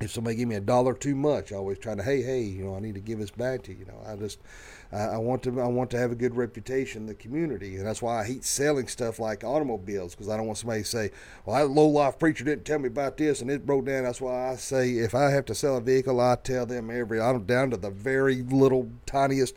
if 0.00 0.10
somebody 0.10 0.36
give 0.36 0.48
me 0.48 0.56
a 0.56 0.60
dollar 0.60 0.92
too 0.92 1.14
much, 1.14 1.52
I 1.52 1.56
always 1.56 1.78
try 1.78 1.94
to, 1.94 2.02
hey, 2.02 2.22
hey, 2.22 2.42
you 2.42 2.64
know, 2.64 2.76
I 2.76 2.80
need 2.80 2.94
to 2.96 3.00
give 3.00 3.18
this 3.18 3.30
back 3.30 3.62
to 3.62 3.72
you. 3.72 3.78
You 3.78 3.86
know, 3.86 3.98
I 4.06 4.16
just, 4.16 4.38
I, 4.92 4.98
I 4.98 5.16
want 5.16 5.42
to, 5.44 5.60
I 5.60 5.66
want 5.66 5.90
to 5.92 5.98
have 5.98 6.12
a 6.12 6.14
good 6.14 6.36
reputation 6.36 7.02
in 7.02 7.06
the 7.06 7.14
community, 7.14 7.76
and 7.76 7.86
that's 7.86 8.02
why 8.02 8.20
I 8.20 8.24
hate 8.24 8.44
selling 8.44 8.88
stuff 8.88 9.18
like 9.18 9.42
automobiles 9.42 10.14
because 10.14 10.28
I 10.28 10.36
don't 10.36 10.46
want 10.46 10.58
somebody 10.58 10.82
to 10.82 10.86
say, 10.86 11.10
well, 11.46 11.56
that 11.56 11.72
low 11.72 11.86
life 11.86 12.18
preacher 12.18 12.44
didn't 12.44 12.66
tell 12.66 12.78
me 12.78 12.88
about 12.88 13.16
this 13.16 13.40
and 13.40 13.50
it 13.50 13.64
broke 13.64 13.86
down. 13.86 14.04
That's 14.04 14.20
why 14.20 14.50
I 14.50 14.56
say 14.56 14.90
if 14.98 15.14
I 15.14 15.30
have 15.30 15.46
to 15.46 15.54
sell 15.54 15.78
a 15.78 15.80
vehicle, 15.80 16.20
I 16.20 16.36
tell 16.36 16.66
them 16.66 16.90
every, 16.90 17.18
I'm 17.18 17.44
down 17.44 17.70
to 17.70 17.78
the 17.78 17.90
very 17.90 18.42
little 18.42 18.90
tiniest 19.06 19.56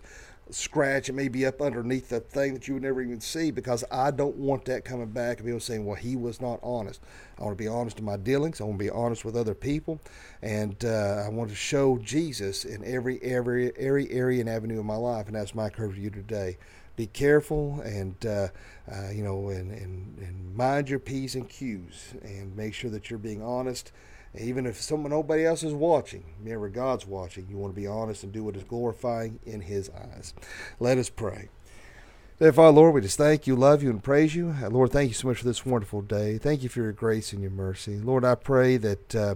scratch. 0.52 1.10
It 1.10 1.14
may 1.14 1.28
be 1.28 1.46
up 1.46 1.62
underneath 1.62 2.10
the 2.10 2.20
thing 2.20 2.54
that 2.54 2.68
you 2.68 2.74
would 2.76 2.84
never 2.84 3.02
even 3.02 3.22
see 3.22 3.52
because 3.52 3.84
I 3.92 4.12
don't 4.12 4.36
want 4.36 4.66
that 4.66 4.86
coming 4.86 5.10
back 5.10 5.38
and 5.38 5.46
people 5.46 5.60
saying, 5.60 5.86
well, 5.86 5.96
he 5.96 6.16
was 6.16 6.42
not 6.42 6.60
honest. 6.64 7.02
I 7.38 7.44
want 7.44 7.58
to 7.58 7.64
be 7.64 7.68
honest 7.68 8.00
in 8.00 8.06
my 8.06 8.18
dealings. 8.18 8.60
I 8.60 8.66
want 8.66 8.80
to 8.80 8.84
be 8.84 8.90
honest 8.90 9.26
with 9.26 9.36
other 9.36 9.54
people. 9.54 10.00
And 10.42 10.84
uh, 10.84 11.24
I 11.26 11.30
want 11.30 11.50
to 11.50 11.56
show 11.56 11.98
Jesus 12.00 12.66
in 12.66 12.84
every, 12.84 13.22
every, 13.22 13.76
every 13.78 14.10
area 14.12 14.42
and 14.42 14.50
avenue 14.50 14.80
of 14.80 14.86
my 14.86 14.96
life. 14.96 15.28
And 15.28 15.36
that's 15.36 15.56
my 15.56 15.66
encouragement 15.66 15.98
to 15.98 16.02
you 16.04 16.10
today. 16.10 16.58
Be 16.96 17.08
careful 17.08 17.80
and, 17.82 18.16
uh, 18.26 18.48
uh, 18.92 19.10
you 19.12 19.24
know, 19.24 19.50
and, 19.50 19.72
and, 19.72 20.18
and 20.20 20.56
mind 20.56 20.90
your 20.90 21.00
P's 21.00 21.36
and 21.36 21.48
Q's 21.48 22.14
and 22.24 22.56
make 22.58 22.74
sure 22.74 22.92
that 22.92 23.10
you're 23.10 23.20
being 23.20 23.42
honest 23.42 23.94
even 24.38 24.66
if 24.66 24.80
someone 24.82 25.12
nobody 25.12 25.46
else 25.46 25.64
is 25.64 25.74
watching, 25.74 26.24
remember 26.44 26.70
God's 26.70 27.08
watching. 27.08 27.48
You 27.50 27.58
want 27.58 27.74
to 27.74 27.82
be 27.82 27.88
honest 27.88 28.24
and 28.24 28.32
do 28.32 28.44
what 28.44 28.56
is 28.56 28.64
glorifying 28.64 29.40
in 29.46 29.62
His 29.62 29.90
eyes. 29.90 30.34
Let 30.80 30.98
us 30.98 31.10
pray. 31.10 31.50
Father, 32.40 32.70
Lord, 32.70 32.94
we 32.94 33.02
just 33.02 33.18
thank 33.18 33.48
you, 33.48 33.56
love 33.56 33.84
you, 33.84 33.90
and 33.90 34.02
praise 34.02 34.34
you. 34.34 34.56
Lord, 34.70 34.92
thank 34.92 35.10
you 35.10 35.14
so 35.14 35.28
much 35.28 35.40
for 35.40 35.46
this 35.46 35.66
wonderful 35.66 36.02
day. 36.02 36.38
Thank 36.38 36.64
you 36.64 36.70
for 36.70 36.82
your 36.82 36.94
grace 36.94 37.34
and 37.34 37.42
your 37.42 37.52
mercy. 37.52 37.98
Lord, 37.98 38.24
I 38.24 38.36
pray 38.36 38.78
that 38.78 39.16
uh, 39.16 39.36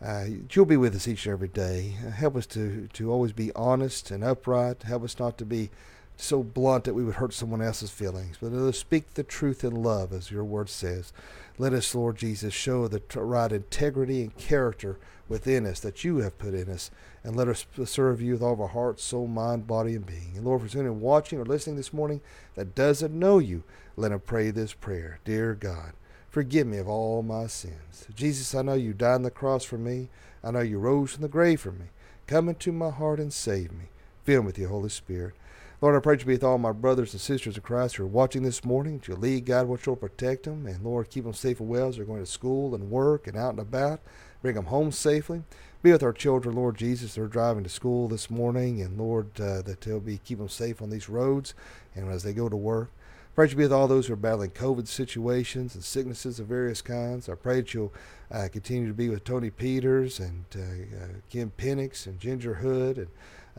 uh, 0.00 0.26
you'll 0.50 0.64
be 0.64 0.76
with 0.76 0.94
us 0.94 1.08
each 1.08 1.26
and 1.26 1.32
every 1.32 1.48
day. 1.48 1.96
Help 2.14 2.36
us 2.36 2.46
to, 2.48 2.88
to 2.92 3.10
always 3.10 3.32
be 3.32 3.52
honest 3.54 4.12
and 4.12 4.22
upright. 4.22 4.84
Help 4.84 5.02
us 5.02 5.18
not 5.18 5.36
to 5.38 5.44
be 5.44 5.70
so 6.16 6.44
blunt 6.44 6.84
that 6.84 6.94
we 6.94 7.02
would 7.02 7.16
hurt 7.16 7.32
someone 7.32 7.60
else's 7.60 7.90
feelings, 7.90 8.36
but 8.40 8.52
us 8.52 8.78
speak 8.78 9.14
the 9.14 9.24
truth 9.24 9.64
in 9.64 9.82
love, 9.82 10.12
as 10.12 10.30
your 10.30 10.44
word 10.44 10.68
says. 10.68 11.12
Let 11.56 11.72
us, 11.72 11.94
Lord 11.94 12.16
Jesus, 12.16 12.52
show 12.52 12.88
the 12.88 13.00
right 13.14 13.52
integrity 13.52 14.22
and 14.22 14.36
character 14.36 14.98
within 15.28 15.66
us 15.66 15.80
that 15.80 16.02
you 16.04 16.18
have 16.18 16.38
put 16.38 16.52
in 16.52 16.68
us 16.68 16.90
and 17.22 17.36
let 17.36 17.48
us 17.48 17.64
serve 17.84 18.20
you 18.20 18.32
with 18.32 18.42
all 18.42 18.54
of 18.54 18.60
our 18.60 18.68
heart, 18.68 18.98
soul, 18.98 19.26
mind, 19.26 19.66
body, 19.66 19.94
and 19.94 20.04
being. 20.04 20.32
And 20.34 20.44
Lord, 20.44 20.68
for 20.68 20.78
anyone 20.78 21.00
watching 21.00 21.38
or 21.38 21.44
listening 21.44 21.76
this 21.76 21.92
morning 21.92 22.20
that 22.56 22.74
doesn't 22.74 23.16
know 23.16 23.38
you, 23.38 23.62
let 23.96 24.10
them 24.10 24.20
pray 24.20 24.50
this 24.50 24.74
prayer. 24.74 25.20
Dear 25.24 25.54
God, 25.54 25.92
forgive 26.28 26.66
me 26.66 26.78
of 26.78 26.88
all 26.88 27.22
my 27.22 27.46
sins. 27.46 28.06
Jesus, 28.14 28.54
I 28.54 28.62
know 28.62 28.74
you 28.74 28.92
died 28.92 29.14
on 29.14 29.22
the 29.22 29.30
cross 29.30 29.64
for 29.64 29.78
me. 29.78 30.08
I 30.42 30.50
know 30.50 30.60
you 30.60 30.78
rose 30.78 31.12
from 31.12 31.22
the 31.22 31.28
grave 31.28 31.60
for 31.60 31.72
me. 31.72 31.86
Come 32.26 32.48
into 32.48 32.72
my 32.72 32.90
heart 32.90 33.20
and 33.20 33.32
save 33.32 33.70
me. 33.70 33.86
Fill 34.24 34.42
me 34.42 34.46
with 34.46 34.58
your 34.58 34.70
Holy 34.70 34.88
Spirit. 34.88 35.34
Lord, 35.80 35.96
I 35.96 35.98
pray 35.98 36.16
to 36.16 36.26
be 36.26 36.34
with 36.34 36.44
all 36.44 36.56
my 36.56 36.72
brothers 36.72 37.12
and 37.12 37.20
sisters 37.20 37.56
in 37.56 37.62
Christ 37.62 37.96
who 37.96 38.04
are 38.04 38.06
watching 38.06 38.42
this 38.42 38.64
morning. 38.64 39.00
To 39.00 39.16
lead, 39.16 39.46
God, 39.46 39.66
watch 39.66 39.88
over, 39.88 40.08
protect 40.08 40.44
them, 40.44 40.66
and 40.66 40.84
Lord, 40.84 41.10
keep 41.10 41.24
them 41.24 41.34
safe 41.34 41.58
and 41.58 41.68
well 41.68 41.88
as 41.88 41.96
they're 41.96 42.04
going 42.04 42.24
to 42.24 42.30
school 42.30 42.74
and 42.74 42.90
work 42.90 43.26
and 43.26 43.36
out 43.36 43.50
and 43.50 43.58
about. 43.58 44.00
Bring 44.40 44.54
them 44.54 44.66
home 44.66 44.92
safely. 44.92 45.42
Be 45.82 45.90
with 45.90 46.02
our 46.02 46.12
children, 46.12 46.54
Lord 46.54 46.78
Jesus. 46.78 47.14
They're 47.14 47.26
driving 47.26 47.64
to 47.64 47.70
school 47.70 48.08
this 48.08 48.30
morning, 48.30 48.80
and 48.80 48.96
Lord, 48.96 49.38
uh, 49.40 49.62
that 49.62 49.80
they'll 49.80 50.00
be 50.00 50.18
keep 50.18 50.38
them 50.38 50.48
safe 50.48 50.80
on 50.80 50.90
these 50.90 51.08
roads 51.08 51.54
and 51.94 52.08
as 52.08 52.22
they 52.22 52.32
go 52.32 52.48
to 52.48 52.56
work. 52.56 52.90
I 52.94 53.34
Pray 53.34 53.48
to 53.48 53.56
be 53.56 53.64
with 53.64 53.72
all 53.72 53.88
those 53.88 54.06
who 54.06 54.12
are 54.12 54.16
battling 54.16 54.50
COVID 54.50 54.86
situations 54.86 55.74
and 55.74 55.82
sicknesses 55.82 56.38
of 56.38 56.46
various 56.46 56.82
kinds. 56.82 57.28
I 57.28 57.34
pray 57.34 57.56
that 57.56 57.74
you'll 57.74 57.92
uh, 58.30 58.48
continue 58.50 58.86
to 58.86 58.94
be 58.94 59.08
with 59.08 59.24
Tony 59.24 59.50
Peters 59.50 60.20
and 60.20 60.44
uh, 60.54 60.60
uh 60.60 61.08
Kim 61.30 61.52
Penix 61.58 62.06
and 62.06 62.20
Ginger 62.20 62.54
Hood. 62.54 62.96
And 62.96 63.08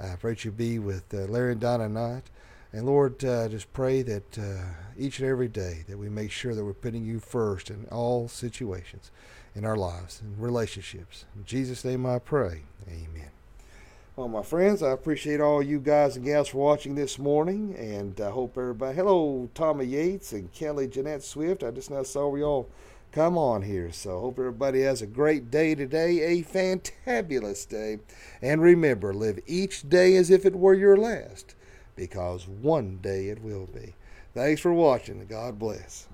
I 0.02 0.16
pray 0.16 0.32
that 0.32 0.46
you 0.46 0.52
be 0.52 0.80
with 0.80 1.14
uh, 1.14 1.26
Larry 1.26 1.54
and 1.54 1.62
Donna 1.62 1.88
Knight. 1.90 2.24
And 2.74 2.86
Lord, 2.86 3.20
just 3.20 3.72
pray 3.72 4.02
that 4.02 4.38
each 4.98 5.20
and 5.20 5.30
every 5.30 5.48
day 5.48 5.86
that 5.88 5.98
we 5.98 6.10
make 6.10 6.30
sure 6.30 6.54
that 6.54 6.66
we're 6.66 6.74
putting 6.74 7.06
you 7.06 7.20
first 7.22 7.70
in 7.70 7.86
all 7.90 8.28
situations 8.28 9.12
in 9.56 9.64
our 9.64 9.78
lives 9.78 10.22
and 10.22 10.38
relationships. 10.38 11.24
In 11.38 11.46
Jesus' 11.46 11.86
name 11.86 12.06
I 12.06 12.20
pray. 12.20 12.64
Amen. 12.90 13.30
Well, 14.18 14.28
my 14.28 14.44
friends, 14.44 14.84
I 14.84 14.92
appreciate 14.92 15.42
all 15.42 15.64
you 15.64 15.80
guys 15.80 16.16
and 16.16 16.26
gals 16.26 16.50
for 16.50 16.58
watching 16.58 16.96
this 16.96 17.18
morning, 17.18 17.76
and 17.78 18.20
I 18.20 18.30
hope 18.30 18.58
everybody. 18.58 18.96
Hello, 18.96 19.50
Tommy 19.54 19.86
Yates 19.86 20.32
and 20.34 20.52
Kelly 20.52 20.88
Jeanette 20.88 21.24
Swift. 21.24 21.64
I 21.64 21.72
just 21.72 21.92
now 21.92 22.04
saw 22.04 22.28
we 22.28 22.44
all 22.44 22.70
come 23.16 23.38
on 23.38 23.62
here, 23.62 23.94
so 23.94 24.20
hope 24.20 24.38
everybody 24.38 24.82
has 24.82 25.02
a 25.02 25.08
great 25.08 25.50
day 25.50 25.74
today, 25.74 26.20
a 26.20 26.44
fantabulous 26.44 27.68
day, 27.68 27.98
and 28.42 28.62
remember, 28.62 29.14
live 29.14 29.40
each 29.48 29.88
day 29.88 30.18
as 30.18 30.30
if 30.30 30.46
it 30.46 30.54
were 30.54 30.74
your 30.74 30.98
last, 30.98 31.56
because 31.96 32.46
one 32.46 32.98
day 33.02 33.30
it 33.30 33.42
will 33.42 33.68
be. 33.68 33.96
Thanks 34.34 34.60
for 34.60 34.74
watching, 34.74 35.26
God 35.28 35.58
bless. 35.58 36.08